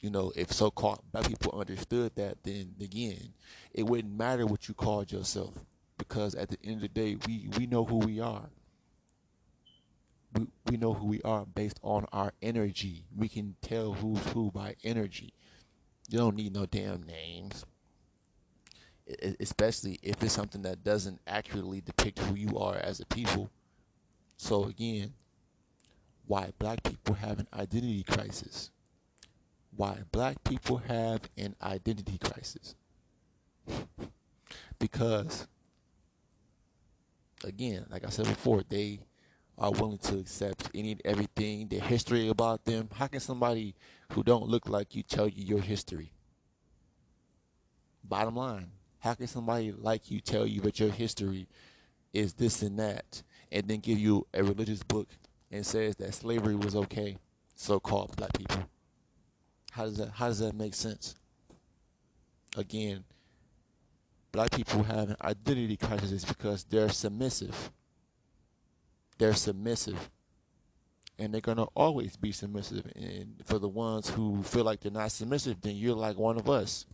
you 0.01 0.09
know, 0.09 0.31
if 0.35 0.51
so-called 0.51 1.03
black 1.11 1.27
people 1.27 1.57
understood 1.57 2.15
that, 2.15 2.43
then 2.43 2.73
again, 2.81 3.33
it 3.71 3.83
wouldn't 3.83 4.17
matter 4.17 4.47
what 4.47 4.67
you 4.67 4.73
called 4.73 5.11
yourself, 5.11 5.53
because 5.97 6.33
at 6.33 6.49
the 6.49 6.57
end 6.63 6.77
of 6.77 6.81
the 6.81 6.87
day, 6.87 7.17
we 7.27 7.47
we 7.57 7.67
know 7.67 7.85
who 7.85 7.97
we 7.97 8.19
are. 8.19 8.49
We 10.33 10.47
we 10.69 10.77
know 10.77 10.93
who 10.93 11.07
we 11.07 11.21
are 11.23 11.45
based 11.45 11.79
on 11.83 12.05
our 12.11 12.33
energy. 12.41 13.05
We 13.15 13.27
can 13.29 13.55
tell 13.61 13.93
who's 13.93 14.25
who 14.27 14.51
by 14.51 14.75
energy. 14.83 15.33
You 16.09 16.19
don't 16.19 16.35
need 16.35 16.53
no 16.53 16.65
damn 16.65 17.03
names. 17.03 17.65
Especially 19.39 19.99
if 20.01 20.23
it's 20.23 20.33
something 20.33 20.61
that 20.61 20.83
doesn't 20.83 21.19
accurately 21.27 21.81
depict 21.81 22.19
who 22.19 22.35
you 22.35 22.57
are 22.57 22.77
as 22.77 22.99
a 22.99 23.05
people. 23.05 23.49
So 24.37 24.65
again, 24.65 25.13
why 26.27 26.51
black 26.59 26.83
people 26.83 27.15
have 27.15 27.39
an 27.39 27.47
identity 27.53 28.03
crisis 28.03 28.71
why 29.75 29.99
black 30.11 30.43
people 30.43 30.77
have 30.77 31.21
an 31.37 31.55
identity 31.61 32.17
crisis. 32.17 32.75
because, 34.79 35.47
again, 37.43 37.85
like 37.89 38.05
I 38.05 38.09
said 38.09 38.27
before, 38.27 38.63
they 38.67 38.99
are 39.57 39.71
willing 39.71 39.97
to 39.99 40.17
accept 40.17 40.69
any 40.73 40.91
and 40.91 41.01
everything, 41.05 41.67
their 41.67 41.81
history 41.81 42.29
about 42.29 42.65
them. 42.65 42.89
How 42.93 43.07
can 43.07 43.19
somebody 43.19 43.75
who 44.11 44.23
don't 44.23 44.47
look 44.47 44.67
like 44.67 44.95
you 44.95 45.03
tell 45.03 45.27
you 45.27 45.43
your 45.43 45.61
history? 45.61 46.11
Bottom 48.03 48.35
line, 48.35 48.71
how 48.99 49.13
can 49.13 49.27
somebody 49.27 49.71
like 49.71 50.09
you 50.09 50.19
tell 50.19 50.45
you 50.45 50.61
that 50.61 50.79
your 50.79 50.89
history 50.89 51.47
is 52.13 52.33
this 52.33 52.61
and 52.61 52.77
that, 52.79 53.23
and 53.51 53.67
then 53.67 53.79
give 53.79 53.99
you 53.99 54.27
a 54.33 54.43
religious 54.43 54.83
book 54.83 55.07
and 55.51 55.65
says 55.65 55.95
that 55.97 56.13
slavery 56.13 56.55
was 56.55 56.75
okay, 56.75 57.17
so-called 57.55 58.15
black 58.15 58.33
people? 58.37 58.63
How 59.71 59.85
does 59.85 59.97
that 59.97 60.11
how 60.11 60.27
does 60.27 60.39
that 60.39 60.55
make 60.55 60.73
sense? 60.73 61.15
Again, 62.57 63.05
black 64.31 64.51
people 64.51 64.83
have 64.83 65.09
an 65.09 65.15
identity 65.21 65.77
crisis 65.77 66.25
because 66.25 66.63
they're 66.65 66.89
submissive. 66.89 67.71
They're 69.21 69.35
submissive. 69.35 70.09
And 71.19 71.31
they're 71.31 71.41
gonna 71.41 71.67
always 71.75 72.17
be 72.17 72.31
submissive. 72.31 72.91
And 72.95 73.35
for 73.45 73.59
the 73.59 73.69
ones 73.69 74.09
who 74.09 74.41
feel 74.41 74.63
like 74.63 74.79
they're 74.79 74.91
not 74.91 75.11
submissive, 75.11 75.61
then 75.61 75.75
you're 75.75 75.95
like 75.95 76.17
one 76.17 76.39
of 76.39 76.49
us. 76.49 76.87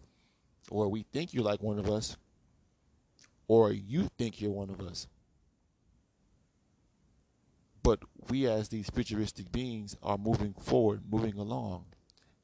Or 0.69 0.89
we 0.89 1.03
think 1.13 1.33
you're 1.33 1.45
like 1.45 1.63
one 1.63 1.79
of 1.79 1.89
us. 1.89 2.17
Or 3.47 3.71
you 3.71 4.09
think 4.17 4.41
you're 4.41 4.51
one 4.51 4.69
of 4.69 4.81
us. 4.81 5.07
But 7.81 7.99
we 8.29 8.45
as 8.45 8.67
these 8.67 8.89
futuristic 8.89 9.49
beings 9.49 9.95
are 10.03 10.17
moving 10.17 10.53
forward, 10.53 11.03
moving 11.09 11.37
along, 11.37 11.85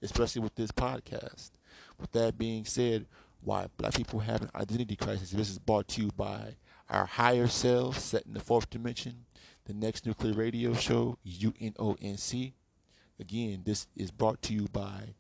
especially 0.01 0.43
with 0.43 0.55
this 0.55 0.71
podcast. 0.71 1.51
With 1.99 2.13
that 2.13 2.37
being 2.37 2.63
said, 2.63 3.05
why 3.41 3.67
black 3.75 3.95
people 3.95 4.21
have 4.21 4.43
an 4.43 4.51
identity 4.55 4.95
crisis. 4.95 5.31
This 5.31 5.49
is 5.49 5.59
brought 5.59 5.89
to 5.89 6.03
you 6.03 6.09
by 6.15 6.55
our 6.93 7.05
higher 7.05 7.47
selves 7.47 8.03
set 8.03 8.25
in 8.25 8.33
the 8.33 8.39
fourth 8.39 8.69
dimension, 8.69 9.25
the 9.65 9.73
next 9.73 10.05
nuclear 10.05 10.33
radio 10.33 10.73
show, 10.73 11.17
UNONC. 11.25 12.53
Again, 13.19 13.63
this 13.65 13.87
is 13.95 14.11
brought 14.11 14.41
to 14.43 14.53
you 14.53 14.67
by 14.71 15.15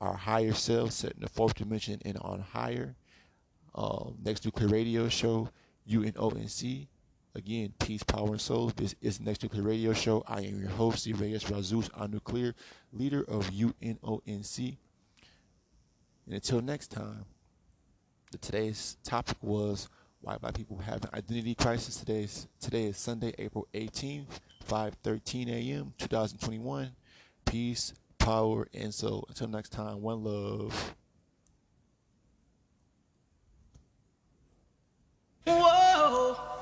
our 0.00 0.14
higher 0.14 0.52
selves 0.52 0.96
set 0.96 1.12
in 1.12 1.22
the 1.22 1.28
fourth 1.28 1.54
dimension 1.54 2.00
and 2.04 2.18
on 2.18 2.40
higher. 2.40 2.94
Uh, 3.74 4.10
next 4.22 4.44
nuclear 4.44 4.68
radio 4.68 5.08
show, 5.08 5.48
UNONC. 5.88 6.88
Again, 7.34 7.72
peace, 7.80 8.02
power, 8.02 8.28
and 8.28 8.40
souls. 8.40 8.74
This 8.74 8.94
is 9.00 9.18
Next 9.18 9.42
Nuclear 9.42 9.64
Radio 9.64 9.92
Show. 9.92 10.22
I 10.28 10.42
am 10.42 10.60
your 10.60 10.68
host, 10.68 11.04
Reyes 11.04 11.42
Razus 11.42 11.90
our 11.94 12.06
Nuclear, 12.06 12.54
leader 12.92 13.24
of 13.26 13.50
UNONC. 13.50 14.76
And 16.26 16.34
until 16.34 16.60
next 16.60 16.92
time, 16.92 17.24
today's 18.40 18.98
topic 19.02 19.36
was 19.42 19.88
why 20.24 20.38
black 20.38 20.54
people 20.54 20.78
have 20.78 21.04
an 21.04 21.10
identity 21.12 21.54
crisis. 21.54 21.96
Today's 21.96 22.48
today 22.58 22.84
is 22.84 22.96
Sunday, 22.96 23.34
April 23.38 23.68
18th, 23.74 24.40
5:13 24.66 25.48
a.m. 25.50 25.92
2021. 25.98 26.92
Peace, 27.44 27.92
power, 28.18 28.66
and 28.72 28.92
soul. 28.94 29.26
Until 29.28 29.48
next 29.48 29.68
time, 29.70 30.00
one 30.00 30.24
love. 30.24 30.94
Whoa. 35.46 36.53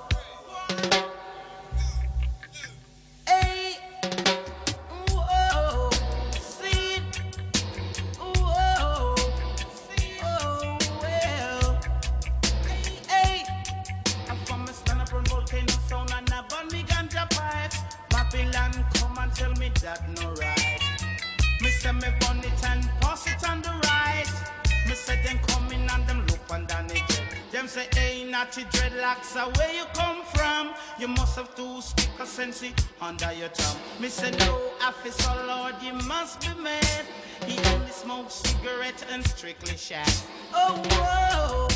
That 19.93 20.21
no 20.21 20.29
right. 20.41 20.81
Me 21.61 21.69
say 21.69 21.93
me 21.93 22.09
and 22.69 22.91
pass 23.01 23.27
it 23.27 23.49
on 23.49 23.61
the 23.63 23.71
right. 23.85 24.31
Me 24.89 24.95
say 24.95 25.21
them 25.25 25.39
coming 25.49 25.87
and 25.93 26.07
them 26.07 26.27
look 26.27 26.41
and 26.51 26.67
down 26.67 26.87
the. 26.87 27.01
Them 27.51 27.69
say, 27.69 27.87
hey, 27.93 28.25
natty 28.25 28.63
dreadlocks, 28.63 29.37
uh, 29.37 29.51
where 29.57 29.73
you 29.75 29.85
come 29.93 30.23
from? 30.25 30.73
You 30.99 31.09
must 31.09 31.37
have 31.37 31.55
two 31.55 31.83
stick 31.83 32.09
of 32.19 32.27
sense 32.27 32.65
under 33.01 33.33
your 33.33 33.51
tongue. 33.51 33.81
Me 34.01 34.09
say, 34.09 34.31
no, 34.39 34.71
officer, 34.81 35.35
Lord, 35.47 35.75
you 35.83 35.93
must 36.09 36.41
be 36.41 36.49
mad. 36.63 37.05
He 37.47 37.59
only 37.75 37.91
smokes 37.91 38.35
cigarette 38.35 39.05
and 39.11 39.27
strictly 39.27 39.77
shag. 39.77 40.09
Oh, 40.55 40.81
whoa, 40.93 41.72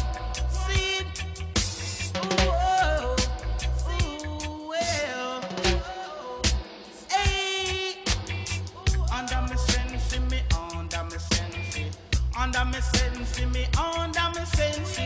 under 12.56 12.70
me 12.70 12.80
sense, 12.80 13.40
me 13.52 13.66
under 13.78 14.30
me 14.30 14.44
sense, 14.46 14.98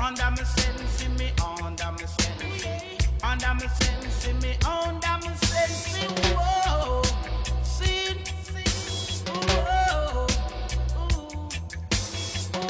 under 0.00 0.30
me 0.30 0.44
sense, 0.44 1.08
me 1.18 1.32
under 1.40 1.92
me 1.92 2.06
sense, 2.06 2.66
under 3.22 3.54
me 3.54 3.68
sense, 3.68 4.26
me 4.42 4.56
under 4.66 5.18
me 5.22 5.34
sense. 5.36 5.96
Whoa, 6.34 7.02
sin, 7.62 8.18
whoa, 9.46 10.26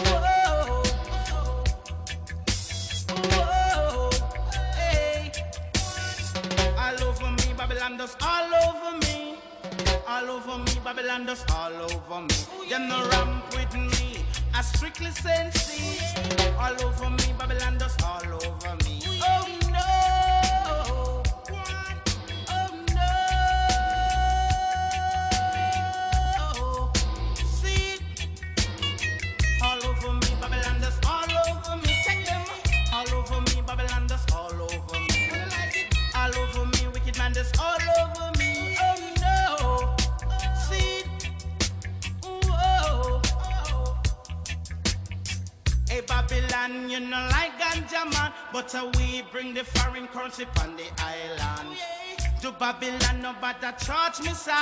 whoa, 0.05 0.83
whoa, 3.33 4.11
hey. 4.75 5.33
All 6.77 7.03
over 7.05 7.31
me, 7.31 7.55
Babylon 7.57 7.97
does 7.97 8.17
all 8.21 8.55
over 8.55 8.99
me 8.99 9.39
all 10.09 10.31
over 10.31 10.59
me, 10.59 10.73
Babylon 10.85 11.27
dust 11.27 11.51
all 11.53 11.73
over 11.73 12.21
me. 12.23 12.35
Them 12.69 12.89
no 12.89 12.99
me, 13.27 13.38
I 14.59 14.63
strictly 14.63 15.13
sense 15.13 15.71
All 16.59 16.75
over 16.83 17.11
me, 17.11 17.33
Babylon 17.39 17.79
dust 17.79 18.03
all 18.03 18.27
over 18.27 18.77
me. 18.85 19.08
But 48.59 48.75
uh, 48.75 48.91
we 48.99 49.23
bring 49.31 49.55
the 49.55 49.63
foreign 49.63 50.09
currency 50.09 50.45
on 50.61 50.75
the 50.75 50.83
island. 50.99 51.79
To 52.43 52.51
Babylon, 52.51 53.23
nobody 53.23 53.69
charge 53.79 54.21
me, 54.21 54.33
sir. 54.33 54.59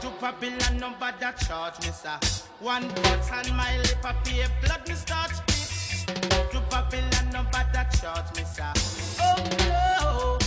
To 0.00 0.10
Babylon, 0.18 0.78
nobody 0.78 1.26
charge 1.44 1.78
me, 1.84 1.92
sir. 1.92 2.18
One 2.58 2.88
cut 3.02 3.30
on 3.32 3.54
my 3.54 3.76
lip, 3.76 4.02
I 4.02 4.14
pay 4.24 4.46
blood, 4.62 4.88
me 4.88 4.94
start 4.94 5.30
spit. 5.30 6.06
To 6.52 6.62
Babylon, 6.70 7.26
nobody 7.34 7.82
charge 7.98 8.34
me, 8.34 8.44
sir. 8.44 8.72
Oh 9.20 9.36
no, 9.68 10.38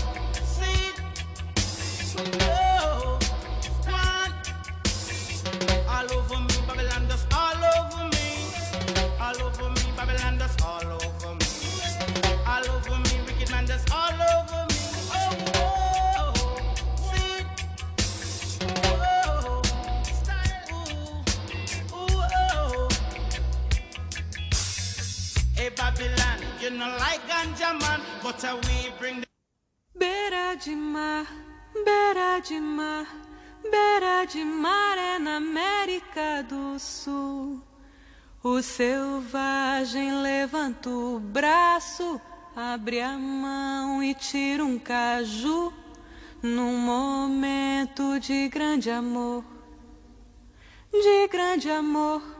see, 0.43 0.89
no, 2.39 3.19
one. 3.85 4.33
All 5.87 6.11
over 6.17 6.39
me, 6.39 6.55
Babylon, 6.67 7.07
just 7.09 7.27
all 7.31 7.63
over 7.77 8.05
me, 8.09 8.27
all 9.21 9.39
over 9.43 9.69
me. 9.69 9.81
Babylon 9.95 10.37
that's 10.39 10.63
all 10.63 10.83
over. 10.83 11.08
All 12.59 12.71
over 12.71 12.97
me, 12.99 13.21
wicked 13.25 13.49
man 13.51 13.65
that's 13.65 13.85
all 13.89 14.11
over 14.11 14.65
me. 14.67 14.81
Oh, 15.15 15.31
oh, 15.55 16.33
see. 17.07 17.45
Oh, 18.83 19.61
style. 20.19 20.67
Ooh, 20.73 21.23
ooh, 21.95 22.23
oh. 22.35 22.89
Hey, 25.55 25.69
Babylon, 25.69 26.39
you 26.59 26.71
know 26.71 26.97
like 26.99 27.21
ganja 27.29 27.79
man, 27.79 28.01
but 28.21 28.43
uh, 28.43 28.57
we 28.63 28.91
bring 28.99 29.21
the... 29.21 29.27
Beira 29.97 30.57
de 30.61 30.75
mar, 30.75 31.25
beira 31.85 32.41
de 32.41 32.59
mar, 32.59 33.05
beira 33.71 34.25
de 34.25 34.43
mar 34.43 34.97
é 34.97 35.17
na 35.17 35.37
América 35.37 36.43
do 36.49 36.77
Sul. 36.77 37.61
O 38.43 38.61
selvagem 38.61 40.21
levanta 40.21 40.89
o 40.89 41.19
braço, 41.19 42.19
abre 42.59 42.99
a 42.99 43.17
mão 43.17 44.03
e 44.03 44.13
tira 44.13 44.65
um 44.65 44.77
caju 44.77 45.71
num 46.43 46.77
momento 46.77 48.19
de 48.19 48.49
grande 48.49 48.89
amor, 48.89 49.45
de 50.91 51.27
grande 51.29 51.69
amor. 51.69 52.38